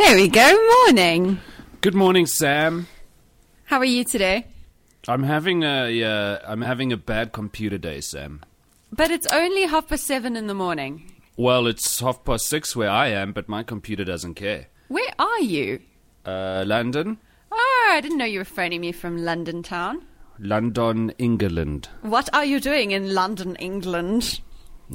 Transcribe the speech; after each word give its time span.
There 0.00 0.16
we 0.16 0.28
go. 0.28 0.58
Morning. 0.86 1.38
Good 1.82 1.94
morning, 1.94 2.24
Sam. 2.26 2.86
How 3.64 3.76
are 3.78 3.84
you 3.84 4.02
today? 4.02 4.46
I'm 5.06 5.22
having 5.22 5.62
a 5.62 6.02
uh, 6.02 6.38
I'm 6.46 6.62
having 6.62 6.90
a 6.90 6.96
bad 6.96 7.32
computer 7.32 7.76
day, 7.78 8.00
Sam. 8.00 8.40
But 8.90 9.10
it's 9.10 9.26
only 9.26 9.66
half 9.66 9.88
past 9.88 10.06
seven 10.06 10.36
in 10.36 10.46
the 10.46 10.54
morning. 10.54 11.12
Well, 11.36 11.66
it's 11.66 12.00
half 12.00 12.24
past 12.24 12.46
six 12.48 12.74
where 12.74 12.88
I 12.90 13.08
am, 13.08 13.32
but 13.32 13.46
my 13.48 13.62
computer 13.62 14.02
doesn't 14.04 14.34
care. 14.34 14.66
Where 14.88 15.12
are 15.18 15.40
you? 15.40 15.80
Uh, 16.24 16.64
London, 16.66 17.18
Oh, 17.52 17.88
I 17.92 18.00
didn't 18.00 18.18
know 18.18 18.24
you 18.24 18.38
were 18.40 18.44
phoning 18.44 18.80
me 18.80 18.92
from 18.92 19.18
London 19.18 19.62
town. 19.62 20.02
London, 20.38 21.10
England. 21.18 21.88
What 22.00 22.28
are 22.32 22.44
you 22.44 22.58
doing 22.58 22.90
in 22.92 23.14
London, 23.14 23.54
England? 23.56 24.40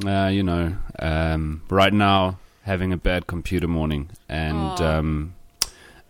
Uh, 0.05 0.29
you 0.33 0.41
know, 0.43 0.75
um, 0.99 1.61
right 1.69 1.93
now 1.93 2.39
having 2.65 2.91
a 2.91 2.97
bad 2.97 3.27
computer 3.27 3.67
morning, 3.67 4.09
and 4.27 4.81
um, 4.81 5.35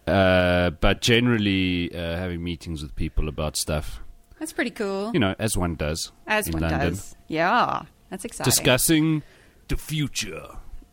uh, 0.08 0.70
but 0.72 1.02
generally 1.02 1.94
uh, 1.94 2.16
having 2.18 2.44
meetings 2.44 2.82
with 2.82 2.96
people 2.96 3.27
about 3.27 3.58
stuff. 3.58 4.00
That's 4.40 4.54
pretty 4.54 4.72
cool. 4.72 5.12
You 5.13 5.20
know, 5.20 5.36
as 5.38 5.58
one 5.58 5.76
does 5.76 6.12
As 6.27 6.49
one 6.49 6.62
London, 6.62 6.80
does. 6.80 7.16
Yeah, 7.27 7.84
that's 8.10 8.26
exciting. 8.26 8.49
discussing 8.49 9.23
the 9.68 9.77
future. 9.77 10.48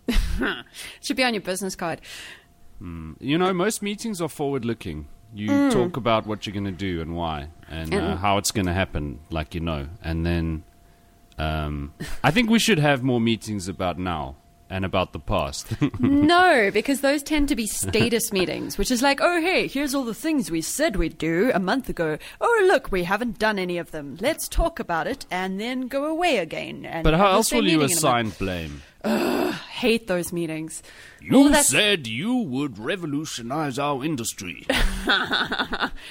Should 1.01 1.17
be 1.17 1.25
on 1.25 1.35
your 1.35 1.43
business 1.43 1.75
card. 1.77 2.01
You 2.81 3.39
know, 3.39 3.53
most 3.53 3.81
meetings 3.81 4.21
are 4.21 4.29
forward 4.29 4.65
looking. 4.65 5.07
You 5.35 5.71
talk 5.71 5.97
about 5.97 6.27
what 6.27 6.45
you're 6.47 6.53
going 6.53 6.65
to 6.67 6.73
do 6.73 7.01
and 7.01 7.15
why, 7.17 7.49
and 7.69 7.95
uh, 7.95 8.17
how 8.17 8.39
it's 8.39 8.51
going 8.51 8.67
to 8.67 8.73
happen, 8.73 9.21
like 9.31 9.55
you 9.55 9.61
know. 9.61 9.87
And 10.03 10.27
then 10.27 10.65
um, 11.39 11.95
I 12.25 12.33
think 12.33 12.51
we 12.51 12.59
should 12.59 12.79
have 12.81 13.03
more 13.03 13.21
meetings 13.21 13.69
about 13.69 13.99
now 13.99 14.37
and 14.73 14.85
about 14.87 15.13
the 15.13 15.21
past. 15.21 15.75
no, 16.01 16.71
because 16.73 17.03
those 17.03 17.23
tend 17.23 17.49
to 17.49 17.55
be 17.55 17.67
status 17.67 18.33
meetings, 18.33 18.79
which 18.79 18.91
is 18.91 19.03
like, 19.03 19.21
oh, 19.21 19.41
hey, 19.41 19.69
here's 19.69 19.95
all 19.95 20.05
the 20.05 20.15
things 20.15 20.51
we 20.51 20.63
said 20.63 20.97
we'd 20.97 21.19
do 21.19 21.53
a 21.55 21.61
month 21.61 21.89
ago. 21.89 22.17
Oh, 22.41 22.65
look, 22.67 22.91
we 22.91 23.05
haven't 23.05 23.39
done 23.39 23.59
any 23.59 23.77
of 23.77 23.91
them. 23.91 24.17
Let's 24.21 24.49
talk 24.49 24.81
about 24.81 25.07
it 25.07 25.27
and 25.31 25.61
then 25.61 25.89
go 25.89 26.07
away 26.07 26.39
again. 26.39 26.87
And 26.87 27.05
but 27.05 27.15
how 27.15 27.33
else 27.33 27.53
will 27.53 27.69
you 27.69 27.79
meeting 27.79 27.81
in 27.81 27.85
a 27.85 27.89
month. 27.89 27.99
assign 27.99 28.29
blame? 28.31 28.83
Hate 29.05 30.07
those 30.07 30.33
meetings. 30.33 30.83
You 31.21 31.53
said 31.55 32.07
you 32.07 32.37
would 32.37 32.79
revolutionize 32.79 33.79
our 33.79 34.05
industry. 34.05 34.67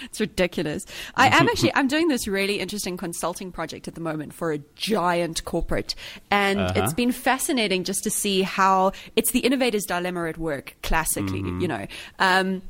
It's 0.03 0.19
ridiculous. 0.19 0.85
I 1.15 1.27
am 1.27 1.47
actually 1.51 1.73
I'm 1.73 1.87
doing 1.87 2.07
this 2.07 2.27
really 2.27 2.59
interesting 2.59 2.97
consulting 2.97 3.51
project 3.51 3.87
at 3.87 3.95
the 3.95 4.01
moment 4.01 4.33
for 4.33 4.51
a 4.51 4.57
giant 4.75 5.43
corporate, 5.45 5.95
and 6.29 6.59
Uh-huh. 6.59 6.73
it's 6.83 6.93
been 6.93 7.11
fascinating 7.11 7.83
just 7.83 8.03
to 8.03 8.09
see 8.11 8.41
how 8.41 8.91
it's 9.15 9.31
the 9.31 9.39
innovator's 9.39 9.85
dilemma 9.85 10.27
at 10.27 10.37
work. 10.37 10.75
Classically, 10.83 11.41
Mm-hmm. 11.41 11.61
you 11.61 11.67
know. 11.67 11.87
Um, 12.19 12.61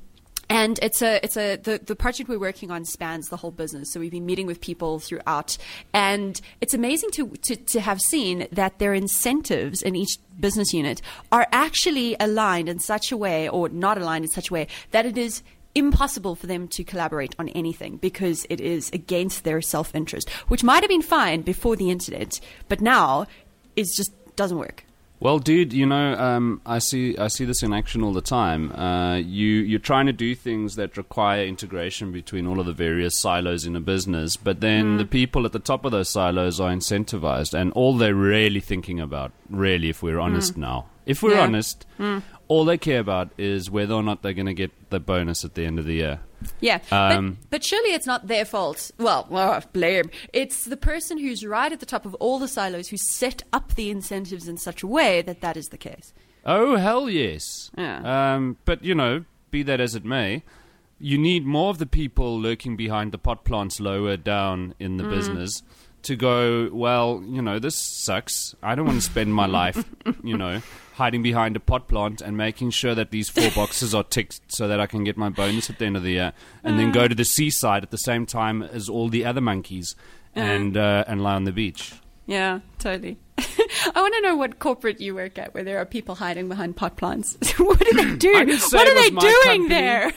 and 0.52 0.77
it's 0.81 1.02
a 1.02 1.23
it's 1.23 1.38
a 1.38 1.55
the, 1.55 1.80
the 1.81 1.95
project 1.95 2.27
we're 2.27 2.38
working 2.38 2.71
on 2.71 2.83
spans 2.83 3.30
the 3.30 3.38
whole 3.38 3.52
business. 3.52 3.94
So 3.94 4.02
we've 4.02 4.11
been 4.11 4.25
meeting 4.25 4.47
with 4.47 4.59
people 4.59 4.99
throughout, 4.99 5.58
and 5.93 6.39
it's 6.59 6.73
amazing 6.73 7.11
to 7.11 7.30
to, 7.43 7.55
to 7.55 7.80
have 7.80 8.02
seen 8.02 8.47
that 8.52 8.77
their 8.77 8.93
incentives 8.93 9.81
in 9.81 9.95
each 9.95 10.17
business 10.41 10.73
unit 10.73 11.02
are 11.31 11.47
actually 11.53 12.17
aligned 12.19 12.67
in 12.67 12.80
such 12.80 13.13
a 13.13 13.17
way, 13.17 13.47
or 13.47 13.69
not 13.69 13.97
aligned 13.97 14.25
in 14.25 14.31
such 14.31 14.49
a 14.49 14.53
way 14.53 14.67
that 14.91 15.05
it 15.05 15.17
is 15.17 15.41
impossible 15.73 16.35
for 16.35 16.47
them 16.47 16.67
to 16.67 16.83
collaborate 16.83 17.33
on 17.39 17.47
anything 17.49 17.95
because 17.95 18.45
it 18.49 18.59
is 18.59 18.89
against 18.91 19.45
their 19.45 19.61
self 19.61 19.95
interest, 19.95 20.30
which 20.49 20.65
might 20.65 20.83
have 20.83 20.89
been 20.89 21.02
fine 21.02 21.43
before 21.43 21.77
the 21.77 21.89
internet, 21.89 22.41
but 22.67 22.81
now 22.81 23.25
is 23.77 23.95
just 23.95 24.11
doesn't 24.36 24.58
work. 24.58 24.83
Well, 25.22 25.38
dude, 25.38 25.72
you 25.72 25.86
know, 25.86 26.16
um, 26.16 26.61
I 26.66 26.80
see 26.80 27.16
I 27.16 27.27
see 27.27 27.45
this 27.45 27.61
in 27.61 27.73
action 27.73 28.02
all 28.02 28.11
the 28.11 28.22
time. 28.22 28.72
Uh, 28.72 29.17
you 29.17 29.49
you're 29.49 29.77
trying 29.80 30.08
to 30.08 30.14
do 30.14 30.33
things 30.33 30.77
that 30.77 30.98
require 30.98 31.45
integration 31.45 32.11
between 32.11 32.48
all 32.48 32.59
of 32.59 32.65
the 32.65 32.73
various 32.73 33.20
silos 33.20 33.64
in 33.64 33.76
a 33.76 33.80
business, 33.80 34.36
but 34.36 34.61
then 34.61 34.98
the 34.98 35.05
people 35.05 35.45
at 35.45 35.52
the 35.52 35.59
top 35.59 35.86
of 35.86 35.92
those 35.92 36.09
silos 36.09 36.59
are 36.59 36.71
incentivized, 36.71 37.54
and 37.54 37.71
all 37.73 37.95
they're 37.95 38.15
really 38.15 38.59
thinking 38.59 38.99
about, 38.99 39.32
really, 39.48 39.89
if 39.89 40.02
we're 40.02 40.20
honest 40.20 40.58
now, 40.58 40.87
if 41.05 41.21
we're 41.21 41.36
Yeah. 41.36 41.42
honest, 41.43 41.86
all 42.48 42.65
they 42.65 42.80
care 42.80 42.99
about 42.99 43.30
is 43.38 43.70
whether 43.70 43.93
or 43.93 44.02
not 44.02 44.23
they're 44.23 44.33
going 44.33 44.48
to 44.48 44.55
get 44.55 44.71
the 44.89 44.99
bonus 44.99 45.45
at 45.45 45.53
the 45.53 45.65
end 45.67 45.77
of 45.77 45.86
the 45.86 45.93
year. 45.93 46.20
Yeah, 46.59 46.79
Um, 46.91 47.37
but, 47.41 47.49
but 47.49 47.63
surely 47.63 47.93
it's 47.93 48.05
not 48.05 48.27
their 48.27 48.45
fault. 48.45 48.91
Well, 48.97 49.27
well, 49.29 49.63
blame. 49.73 50.09
It's 50.33 50.65
the 50.65 50.77
person 50.77 51.17
who's 51.17 51.45
right 51.45 51.71
at 51.71 51.79
the 51.79 51.85
top 51.85 52.05
of 52.05 52.13
all 52.15 52.39
the 52.39 52.47
silos 52.47 52.89
who 52.89 52.97
set 52.97 53.43
up 53.53 53.75
the 53.75 53.89
incentives 53.89 54.47
in 54.47 54.57
such 54.57 54.83
a 54.83 54.87
way 54.87 55.21
that 55.21 55.41
that 55.41 55.57
is 55.57 55.69
the 55.69 55.77
case. 55.77 56.13
Oh 56.45 56.75
hell 56.75 57.09
yes. 57.09 57.69
Yeah. 57.77 58.33
Um, 58.35 58.57
but 58.65 58.83
you 58.83 58.95
know, 58.95 59.25
be 59.52 59.63
that 59.63 59.79
as 59.79 59.95
it 59.95 60.03
may, 60.05 60.43
you 60.99 61.17
need 61.17 61.45
more 61.45 61.69
of 61.69 61.77
the 61.77 61.85
people 61.85 62.39
lurking 62.39 62.75
behind 62.75 63.11
the 63.11 63.17
pot 63.17 63.43
plants 63.43 63.79
lower 63.79 64.17
down 64.17 64.73
in 64.79 64.97
the 64.97 65.03
business 65.03 65.61
to 66.03 66.15
go. 66.15 66.69
Well, 66.71 67.23
you 67.27 67.41
know, 67.41 67.59
this 67.59 67.75
sucks. 67.75 68.55
I 68.63 68.75
don't 68.75 68.85
want 68.85 68.99
to 68.99 69.05
spend 69.05 69.33
my 69.33 69.45
life, 69.45 69.83
you 70.23 70.37
know, 70.37 70.61
hiding 71.02 71.23
behind 71.23 71.56
a 71.56 71.60
pot 71.60 71.88
plant 71.88 72.22
and 72.22 72.38
making 72.38 72.70
sure 72.70 72.94
that 72.94 73.10
these 73.10 73.28
four 73.28 73.50
boxes 73.56 73.95
are 73.95 74.04
ticked 74.04 74.39
so 74.48 74.67
that 74.67 74.80
I 74.80 74.86
can 74.86 75.04
get 75.04 75.17
my 75.17 75.30
bonus 75.30 75.67
at 75.72 75.80
the 75.80 75.86
end 75.86 75.98
of 75.98 76.04
the 76.04 76.12
year, 76.12 76.34
and 76.64 76.78
then 76.78 76.92
go 76.92 77.08
to 77.08 77.16
the 77.16 77.26
seaside 77.26 77.82
at 77.82 77.89
the 77.89 77.98
same 77.98 78.28
time 78.28 78.62
as 78.62 78.88
all 78.88 79.10
the 79.10 79.26
other 79.26 79.42
monkeys, 79.42 79.95
and 80.36 80.78
uh, 80.78 81.04
and 81.08 81.23
lie 81.23 81.34
on 81.34 81.45
the 81.45 81.52
beach. 81.52 81.94
Yeah, 82.28 82.60
totally. 82.78 83.17
I 83.39 83.92
want 83.95 84.14
to 84.14 84.22
know 84.22 84.36
what 84.36 84.60
corporate 84.60 85.02
you 85.02 85.16
work 85.16 85.39
at 85.39 85.56
where 85.56 85.64
there 85.64 85.80
are 85.80 85.86
people 85.86 86.14
hiding 86.16 86.48
behind 86.48 86.76
pot 86.76 86.95
plants. 86.98 87.36
what 87.58 87.80
do 87.80 87.92
they 87.94 88.16
do? 88.16 88.36
I 88.36 88.45
didn't 88.45 88.62
say 88.62 88.78
What 88.78 88.88
are 88.88 88.94
they 88.94 89.10
doing 89.10 89.68
company. 89.68 89.68
there? 89.70 90.14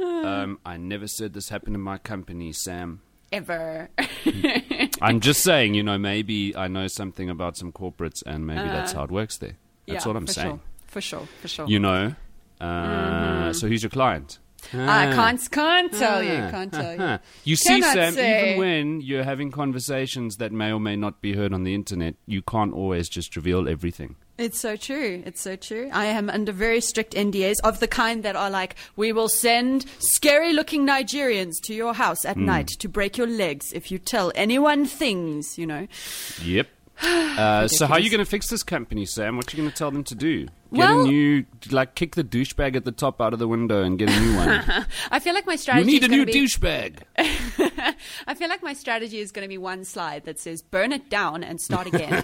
Um, 0.00 0.58
I 0.64 0.78
never 0.78 1.06
said 1.06 1.34
this 1.34 1.50
happened 1.50 1.76
in 1.76 1.82
my 1.82 1.98
company, 1.98 2.52
Sam. 2.52 3.02
Ever. 3.30 3.88
I'm 5.02 5.20
just 5.20 5.42
saying, 5.42 5.74
you 5.74 5.82
know, 5.82 5.98
maybe 5.98 6.56
I 6.56 6.68
know 6.68 6.86
something 6.86 7.28
about 7.28 7.56
some 7.56 7.72
corporates, 7.72 8.22
and 8.26 8.46
maybe 8.46 8.62
that's 8.68 8.92
how 8.92 9.04
it 9.04 9.10
works 9.10 9.38
there. 9.38 9.56
That's 9.86 10.06
Uh, 10.06 10.08
Yeah, 10.08 10.12
what 10.12 10.16
I'm 10.16 10.26
for 10.26 10.32
saying. 10.32 10.48
Sure. 10.56 10.60
For 10.86 11.00
sure, 11.00 11.26
for 11.42 11.48
sure. 11.48 11.66
You 11.68 11.78
know. 11.78 12.14
Uh, 12.60 13.52
So 13.52 13.68
who's 13.68 13.82
your 13.82 13.90
client? 13.90 14.38
I 14.72 15.12
can't, 15.14 15.50
can't 15.52 15.92
tell 15.92 16.22
you, 16.22 16.36
can't 16.50 16.72
tell 16.72 16.92
you. 16.94 16.98
Ah. 17.00 17.18
You 17.44 17.54
see, 17.56 17.80
Cannot 17.80 17.92
Sam, 17.94 18.14
say. 18.14 18.54
even 18.54 18.58
when 18.58 19.00
you're 19.00 19.22
having 19.24 19.50
conversations 19.52 20.38
that 20.38 20.50
may 20.52 20.72
or 20.72 20.80
may 20.80 20.96
not 20.96 21.20
be 21.22 21.34
heard 21.34 21.52
on 21.52 21.62
the 21.64 21.74
internet, 21.74 22.16
you 22.26 22.42
can't 22.42 22.72
always 22.72 23.08
just 23.08 23.36
reveal 23.36 23.68
everything. 23.68 24.16
It's 24.38 24.60
so 24.60 24.76
true. 24.76 25.24
It's 25.26 25.40
so 25.40 25.56
true. 25.56 25.90
I 25.92 26.06
am 26.06 26.30
under 26.30 26.52
very 26.52 26.80
strict 26.80 27.14
NDAs 27.14 27.56
of 27.64 27.80
the 27.80 27.88
kind 27.88 28.22
that 28.22 28.36
are 28.36 28.48
like, 28.48 28.76
we 28.94 29.12
will 29.12 29.28
send 29.28 29.84
scary 29.98 30.52
looking 30.52 30.86
Nigerians 30.86 31.54
to 31.64 31.74
your 31.74 31.92
house 31.92 32.24
at 32.24 32.36
night 32.36 32.68
to 32.78 32.88
break 32.88 33.18
your 33.18 33.26
legs 33.26 33.72
if 33.72 33.90
you 33.90 33.98
tell 33.98 34.30
anyone 34.36 34.86
things, 34.86 35.58
you 35.58 35.66
know. 35.66 35.88
Yep. 36.42 36.68
Uh, 37.38 37.68
so 37.68 37.86
how 37.86 37.94
are 37.94 38.00
you 38.00 38.10
going 38.10 38.18
to 38.18 38.28
fix 38.28 38.48
this 38.48 38.64
company, 38.64 39.06
Sam? 39.06 39.36
What 39.36 39.46
are 39.46 39.56
you 39.56 39.62
going 39.62 39.70
to 39.70 39.76
tell 39.76 39.92
them 39.92 40.02
to 40.02 40.16
do? 40.16 40.48
Get 40.72 40.78
Well- 40.80 41.00
a 41.00 41.08
new, 41.08 41.44
like, 41.70 41.94
kick 41.94 42.14
the 42.14 42.22
douchebag 42.24 42.76
at 42.76 42.84
the 42.84 42.92
top 42.92 43.20
out 43.22 43.32
of 43.32 43.38
the 43.38 43.48
window 43.48 43.82
and 43.82 43.98
get 43.98 44.10
a 44.10 44.20
new 44.20 44.36
one. 44.36 44.48
I 45.10 45.18
feel 45.18 45.32
like 45.34 45.46
my 45.46 45.56
strategy. 45.56 45.90
you 45.90 46.00
need 46.00 46.02
is 46.04 46.08
a 46.08 46.16
new 46.16 46.26
be, 46.26 46.32
douchebag. 46.34 46.98
I 48.26 48.34
feel 48.34 48.48
like 48.48 48.62
my 48.62 48.74
strategy 48.74 49.18
is 49.18 49.32
going 49.32 49.44
to 49.44 49.48
be 49.48 49.58
one 49.58 49.84
slide 49.84 50.24
that 50.24 50.38
says 50.38 50.60
burn 50.62 50.92
it 50.92 51.08
down 51.08 51.42
and 51.42 51.60
start 51.60 51.86
again. 51.92 52.22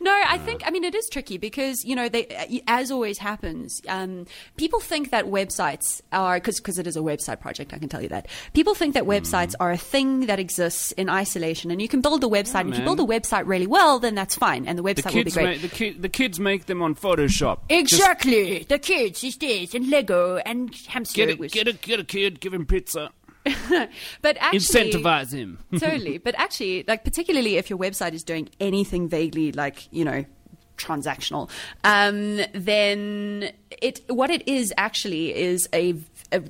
no, 0.00 0.12
I 0.28 0.38
think 0.38 0.62
I 0.66 0.70
mean 0.70 0.84
it 0.84 0.94
is 0.94 1.08
tricky 1.08 1.36
because 1.38 1.84
you 1.84 1.94
know 1.96 2.08
they 2.08 2.62
as 2.66 2.90
always 2.90 3.18
happens. 3.18 3.80
Um, 3.88 4.26
people 4.56 4.80
think 4.80 5.10
that 5.10 5.26
websites 5.26 6.00
are 6.12 6.36
because 6.36 6.58
because 6.60 6.78
it 6.78 6.86
is 6.86 6.96
a 6.96 7.00
website 7.00 7.40
project. 7.40 7.72
I 7.74 7.78
can 7.78 7.88
tell 7.88 8.02
you 8.02 8.08
that 8.08 8.28
people 8.54 8.74
think 8.74 8.94
that 8.94 9.04
websites 9.04 9.54
are 9.60 9.70
a 9.72 9.76
thing 9.76 10.26
that 10.26 10.38
exists 10.38 10.92
in 10.92 11.08
isolation, 11.08 11.70
and 11.70 11.80
you 11.82 11.88
can 11.88 12.00
build 12.00 12.22
a 12.24 12.28
website. 12.28 12.60
and 12.60 12.72
if 12.72 12.78
you 12.78 12.84
build 12.84 13.00
a 13.00 13.04
website 13.04 13.46
really 13.46 13.66
well, 13.66 13.98
then 13.98 14.14
that's 14.14 14.34
fine, 14.36 14.66
and 14.66 14.78
the 14.78 14.82
The 14.82 14.94
website 14.94 15.14
will 15.14 15.24
be 15.24 15.30
great. 15.30 15.44
make, 15.44 15.62
the, 15.62 15.68
ki- 15.68 15.90
the 15.98 16.08
kids 16.08 16.38
make 16.40 16.66
them 16.66 16.82
on 16.82 16.94
Photoshop. 17.00 17.60
Just 17.68 17.94
Exactly, 17.94 18.64
the 18.68 18.78
kids 18.78 19.20
these 19.20 19.36
days 19.36 19.74
and 19.74 19.88
Lego 19.88 20.36
and 20.36 20.74
hamster. 20.88 21.26
Get 21.26 21.40
a, 21.40 21.48
get 21.48 21.68
a 21.68 21.72
get 21.72 22.00
a 22.00 22.04
kid, 22.04 22.40
give 22.40 22.52
him 22.54 22.66
pizza, 22.66 23.10
but 24.22 24.36
actually, 24.38 24.58
incentivize 24.58 25.32
him. 25.32 25.58
totally. 25.78 26.18
But 26.18 26.34
actually, 26.38 26.84
like 26.86 27.04
particularly 27.04 27.56
if 27.56 27.70
your 27.70 27.78
website 27.78 28.12
is 28.12 28.22
doing 28.22 28.48
anything 28.60 29.08
vaguely 29.08 29.52
like 29.52 29.88
you 29.92 30.04
know 30.04 30.24
transactional, 30.76 31.50
um, 31.84 32.40
then 32.54 33.52
it 33.70 34.00
what 34.08 34.30
it 34.30 34.46
is 34.46 34.72
actually 34.76 35.34
is 35.34 35.68
a 35.72 35.94
a, 36.32 36.42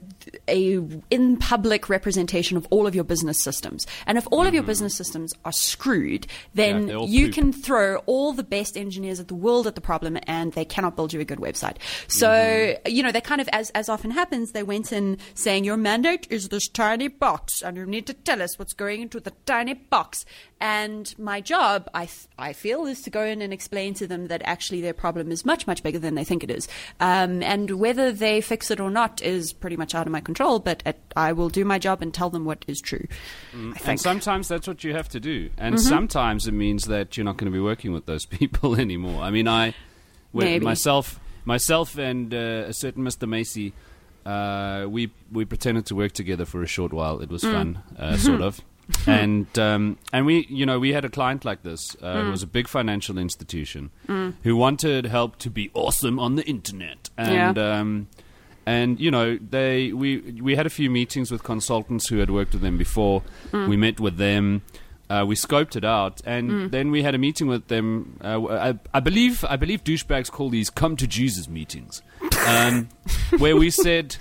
a 0.48 0.80
in 1.10 1.36
public 1.36 1.88
representation 1.88 2.56
of 2.56 2.66
all 2.70 2.86
of 2.86 2.94
your 2.94 3.04
business 3.04 3.38
systems. 3.42 3.86
And 4.06 4.18
if 4.18 4.26
all 4.30 4.46
of 4.46 4.54
your 4.54 4.62
business 4.62 4.94
systems 4.94 5.32
are 5.44 5.52
screwed, 5.52 6.26
then 6.54 6.86
Mm-hmm. 6.88 6.98
all 6.98 7.08
you 7.08 7.26
poop. 7.26 7.34
can 7.34 7.52
throw 7.52 7.96
all 8.06 8.32
the 8.32 8.42
best 8.42 8.76
engineers 8.76 9.18
of 9.18 9.26
the 9.26 9.34
world 9.34 9.66
at 9.66 9.74
the 9.74 9.80
problem, 9.80 10.18
and 10.26 10.52
they 10.52 10.64
cannot 10.64 10.96
build 10.96 11.12
you 11.12 11.20
a 11.20 11.24
good 11.24 11.38
website. 11.38 11.76
So 12.08 12.28
Mm-hmm. 12.28 12.90
you 12.90 13.02
know 13.02 13.12
they 13.12 13.20
kind 13.20 13.40
of, 13.40 13.48
as 13.52 13.70
as 13.70 13.88
often 13.88 14.10
happens, 14.10 14.52
they 14.52 14.62
went 14.62 14.92
in 14.92 15.18
saying 15.34 15.64
your 15.64 15.76
mandate 15.76 16.26
is 16.30 16.48
this 16.48 16.68
tiny 16.68 17.08
box, 17.08 17.62
and 17.62 17.76
you 17.76 17.86
need 17.86 18.06
to 18.06 18.14
tell 18.14 18.40
us 18.42 18.58
what's 18.58 18.72
going 18.74 19.02
into 19.02 19.20
the 19.20 19.32
tiny 19.46 19.74
box. 19.74 20.24
And 20.62 21.14
my 21.18 21.40
job, 21.40 21.88
I 21.94 22.04
th- 22.06 22.28
I 22.38 22.52
feel, 22.52 22.86
is 22.86 23.00
to 23.02 23.10
go 23.10 23.22
in 23.22 23.40
and 23.40 23.52
explain 23.52 23.94
to 23.94 24.06
them 24.06 24.26
that 24.26 24.42
actually 24.44 24.80
their 24.82 24.92
problem 24.92 25.32
is 25.32 25.44
much 25.44 25.66
much 25.66 25.82
bigger 25.82 25.98
than 25.98 26.14
they 26.14 26.24
think 26.24 26.44
it 26.44 26.50
is, 26.50 26.68
um, 27.00 27.42
and 27.42 27.70
whether 27.80 28.12
they 28.12 28.40
fix 28.42 28.70
it 28.70 28.78
or 28.80 28.90
not 28.90 29.22
is 29.22 29.52
pretty 29.52 29.69
much 29.76 29.94
out 29.94 30.06
of 30.06 30.12
my 30.12 30.20
control. 30.20 30.58
But 30.58 30.82
at, 30.86 30.98
I 31.16 31.32
will 31.32 31.48
do 31.48 31.64
my 31.64 31.78
job 31.78 32.02
and 32.02 32.12
tell 32.12 32.30
them 32.30 32.44
what 32.44 32.64
is 32.68 32.80
true. 32.80 33.06
I 33.54 33.74
And 33.86 34.00
sometimes 34.00 34.48
that's 34.48 34.66
what 34.68 34.84
you 34.84 34.94
have 34.94 35.08
to 35.10 35.20
do. 35.20 35.50
And 35.58 35.74
Mm-hmm. 35.76 35.88
sometimes 35.88 36.46
it 36.46 36.52
means 36.52 36.84
that 36.84 37.16
you're 37.16 37.24
not 37.24 37.36
going 37.36 37.50
to 37.50 37.56
be 37.56 37.60
working 37.62 37.92
with 37.92 38.06
those 38.06 38.26
people 38.38 38.74
anymore. 38.78 39.22
I 39.22 39.30
mean, 39.30 39.48
I, 39.48 39.74
myself, 40.32 41.20
myself 41.44 41.98
and 41.98 42.32
uh, 42.32 42.64
a 42.68 42.72
certain 42.72 43.04
Mr. 43.04 43.28
Macy, 43.28 43.72
uh, 44.26 44.86
we 44.88 45.10
we 45.32 45.44
pretended 45.44 45.86
to 45.86 45.94
work 45.94 46.12
together 46.12 46.44
for 46.44 46.62
a 46.62 46.66
short 46.66 46.92
while. 46.92 47.20
It 47.20 47.30
was 47.30 47.42
Mm. 47.42 47.52
fun, 47.52 47.82
uh, 47.98 48.16
sort 48.28 48.42
of. 48.42 48.60
and 49.06 49.46
um, 49.58 49.96
and 50.12 50.26
we, 50.26 50.46
you 50.50 50.66
know, 50.66 50.78
we 50.78 50.92
had 50.92 51.04
a 51.04 51.08
client 51.08 51.44
like 51.44 51.62
this. 51.62 51.96
Uh, 52.02 52.14
Mm. 52.16 52.28
It 52.28 52.30
was 52.30 52.42
a 52.42 52.46
big 52.46 52.68
financial 52.68 53.18
institution 53.18 53.90
who 54.42 54.56
wanted 54.56 55.06
help 55.06 55.36
to 55.38 55.50
be 55.50 55.70
awesome 55.74 56.18
on 56.18 56.36
the 56.36 56.44
internet. 56.46 57.08
And 57.16 57.56
Yeah. 57.56 57.78
um, 57.80 58.08
and 58.74 59.00
you 59.04 59.10
know 59.10 59.26
they 59.56 59.92
we 60.02 60.08
we 60.46 60.52
had 60.56 60.66
a 60.66 60.70
few 60.80 60.90
meetings 60.90 61.30
with 61.32 61.42
consultants 61.42 62.04
who 62.10 62.18
had 62.18 62.30
worked 62.30 62.52
with 62.54 62.62
them 62.62 62.76
before. 62.78 63.22
We 63.52 63.76
met 63.76 63.98
with 64.00 64.16
them. 64.16 64.62
Uh, 65.10 65.24
we 65.30 65.34
scoped 65.34 65.74
it 65.76 65.84
out, 65.84 66.20
and 66.24 66.70
then 66.70 66.90
we 66.92 67.02
had 67.02 67.14
a 67.14 67.18
meeting 67.18 67.48
with 67.48 67.66
them. 67.66 67.86
Uh, 68.22 68.38
I, 68.68 68.70
I 68.98 69.00
believe 69.00 69.44
I 69.54 69.56
believe 69.56 69.82
douchebags 69.82 70.30
call 70.30 70.50
these 70.50 70.70
"come 70.70 70.94
to 70.96 71.06
Jesus" 71.06 71.48
meetings, 71.48 72.02
um, 72.46 72.88
where 73.38 73.56
we 73.56 73.70
said. 73.70 74.16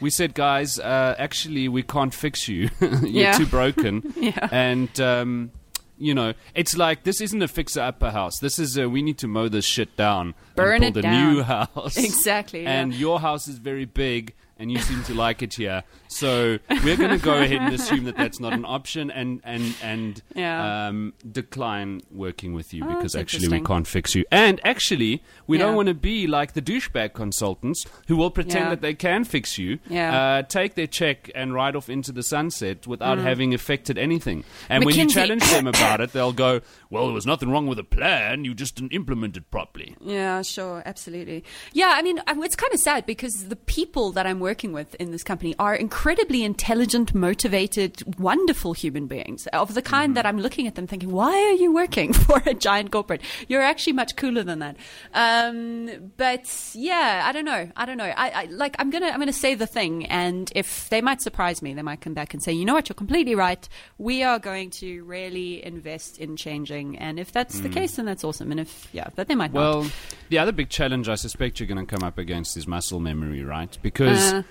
We 0.00 0.10
said, 0.10 0.32
guys, 0.34 0.78
uh, 0.78 1.16
actually, 1.18 1.66
we 1.68 1.82
can't 1.82 2.14
fix 2.14 2.46
you. 2.46 2.70
You're 2.80 3.06
Yeah. 3.24 3.32
too 3.36 3.46
broken. 3.46 4.14
Yeah. 4.28 4.48
And, 4.52 5.00
um, 5.00 5.50
you 5.98 6.14
know, 6.14 6.34
it's 6.54 6.76
like 6.76 7.04
this 7.04 7.20
isn't 7.20 7.42
a 7.42 7.48
fixer 7.48 7.80
upper 7.80 8.10
house. 8.10 8.38
This 8.40 8.58
is 8.58 8.76
a, 8.76 8.88
we 8.88 9.02
need 9.02 9.18
to 9.18 9.28
mow 9.28 9.48
this 9.48 9.64
shit 9.64 9.96
down. 9.96 10.34
Burn 10.54 10.82
and 10.82 10.84
it 10.84 10.94
build 10.94 11.04
a 11.04 11.10
new 11.10 11.42
house. 11.54 11.96
Exactly, 11.96 12.62
yeah. 12.62 12.80
And 12.80 12.94
your 12.94 13.20
house 13.20 13.48
is 13.48 13.58
very 13.58 13.84
big, 13.84 14.34
and 14.58 14.70
you 14.70 14.78
seem 14.78 15.02
to 15.04 15.14
like 15.14 15.42
it 15.42 15.54
here. 15.54 15.84
So 16.08 16.58
we're 16.84 16.96
going 16.96 17.10
to 17.10 17.18
go 17.24 17.34
ahead 17.34 17.60
and 17.60 17.74
assume 17.74 18.04
that 18.04 18.16
that's 18.16 18.40
not 18.40 18.52
an 18.52 18.64
option, 18.64 19.10
and 19.10 19.40
and 19.44 19.74
and 19.82 20.22
Yeah. 20.34 20.88
um, 20.88 21.12
decline 21.30 22.00
working 22.10 22.52
with 22.54 22.72
you 22.74 22.84
Oh, 22.84 22.94
because 22.96 23.14
actually 23.14 23.48
we 23.48 23.60
can't 23.60 23.86
fix 23.86 24.14
you. 24.14 24.24
And 24.32 24.60
actually, 24.64 25.22
we 25.46 25.58
Yeah. 25.58 25.66
don't 25.66 25.76
want 25.76 25.88
to 25.88 25.94
be 25.94 26.26
like 26.26 26.54
the 26.54 26.62
douchebag 26.62 27.12
consultants 27.14 27.84
who 28.08 28.16
will 28.16 28.30
pretend 28.30 28.64
Yeah. 28.64 28.70
that 28.70 28.80
they 28.80 28.94
can 28.94 29.24
fix 29.24 29.58
you, 29.58 29.78
Yeah. 29.88 30.18
uh, 30.18 30.42
take 30.42 30.74
their 30.74 30.86
check 30.86 31.30
and 31.34 31.52
ride 31.54 31.76
off 31.76 31.88
into 31.90 32.10
the 32.12 32.22
sunset 32.22 32.86
without 32.86 33.18
having 33.18 33.52
affected 33.54 33.98
anything. 33.98 34.44
And 34.68 34.84
when 34.84 34.94
you 34.96 35.04
Mm. 35.06 35.14
Challenge 35.14 35.42
them 35.50 35.66
about 35.74 36.00
it, 36.00 36.12
they'll 36.12 36.32
go, 36.32 36.60
"Well, 36.90 37.06
there 37.06 37.14
was 37.14 37.26
nothing 37.26 37.50
wrong 37.50 37.66
with 37.66 37.76
the 37.78 37.84
plan. 37.84 38.44
You 38.44 38.54
just 38.54 38.74
didn't 38.76 38.92
implement 38.92 39.36
it 39.36 39.50
properly." 39.50 39.94
Yeah, 40.00 40.42
sure, 40.42 40.82
absolutely. 40.86 41.44
Yeah, 41.72 41.92
I 41.96 42.02
mean, 42.02 42.20
it's 42.28 42.56
kind 42.56 42.72
of 42.72 42.80
sad 42.80 43.04
because 43.06 43.48
the 43.48 43.56
people 43.56 44.12
that 44.12 44.26
I'm 44.26 44.40
working 44.40 44.72
with 44.72 44.94
in 44.96 45.10
this 45.10 45.22
company 45.22 45.54
are 45.58 45.74
incredibly 45.98 46.44
intelligent, 46.44 47.12
motivated, 47.12 48.20
wonderful 48.20 48.72
human 48.72 49.08
beings 49.08 49.48
of 49.48 49.74
the 49.74 49.82
kind 49.82 50.16
that 50.16 50.24
I'm 50.24 50.38
looking 50.38 50.68
at 50.68 50.76
them 50.76 50.86
thinking, 50.86 51.10
why 51.10 51.32
are 51.32 51.54
you 51.54 51.74
working 51.74 52.12
for 52.26 52.40
a 52.46 52.54
giant 52.54 52.92
corporate? 52.92 53.20
You're 53.48 53.62
actually 53.62 53.94
much 53.94 54.14
cooler 54.14 54.44
than 54.44 54.60
that. 54.60 54.76
Um, 55.12 56.12
but 56.16 56.70
yeah, 56.72 57.24
I 57.24 57.32
don't 57.32 57.44
know. 57.44 57.68
I 57.76 57.84
don't 57.84 57.96
know. 57.96 58.04
I, 58.16 58.30
I 58.30 58.44
like. 58.44 58.76
I'm 58.78 58.90
gonna. 58.90 59.08
I'm 59.08 59.18
gonna 59.18 59.32
say 59.32 59.56
the 59.56 59.66
thing, 59.66 60.06
and 60.06 60.52
if 60.54 60.88
they 60.88 61.00
might 61.00 61.20
surprise 61.20 61.62
me, 61.62 61.74
they 61.74 61.82
might 61.82 62.00
come 62.00 62.14
back 62.14 62.32
and 62.32 62.40
say, 62.40 62.52
you 62.52 62.64
know 62.64 62.74
what, 62.74 62.88
you're 62.88 62.94
completely 62.94 63.34
right. 63.34 63.68
We 63.98 64.22
are 64.22 64.38
going 64.38 64.70
to 64.82 65.02
really 65.02 65.64
invest 65.66 66.18
in 66.18 66.36
changing, 66.36 66.96
and 66.98 67.18
if 67.18 67.32
that's 67.32 67.58
the 67.58 67.68
case, 67.68 67.96
then 67.96 68.06
that's 68.06 68.22
awesome. 68.22 68.52
And 68.52 68.60
if 68.60 68.88
yeah, 68.92 69.08
but 69.16 69.26
they 69.26 69.34
might 69.34 69.52
not. 69.52 69.60
Well, 69.60 69.90
the 70.28 70.38
other 70.38 70.52
big 70.52 70.68
challenge 70.68 71.08
I 71.08 71.16
suspect 71.16 71.58
you're 71.58 71.66
going 71.66 71.84
to 71.84 71.92
come 71.92 72.06
up 72.06 72.18
against 72.18 72.56
is 72.56 72.68
muscle 72.68 73.00
memory, 73.00 73.42
right? 73.42 73.76
Because 73.82 74.32
Uh. 74.32 74.42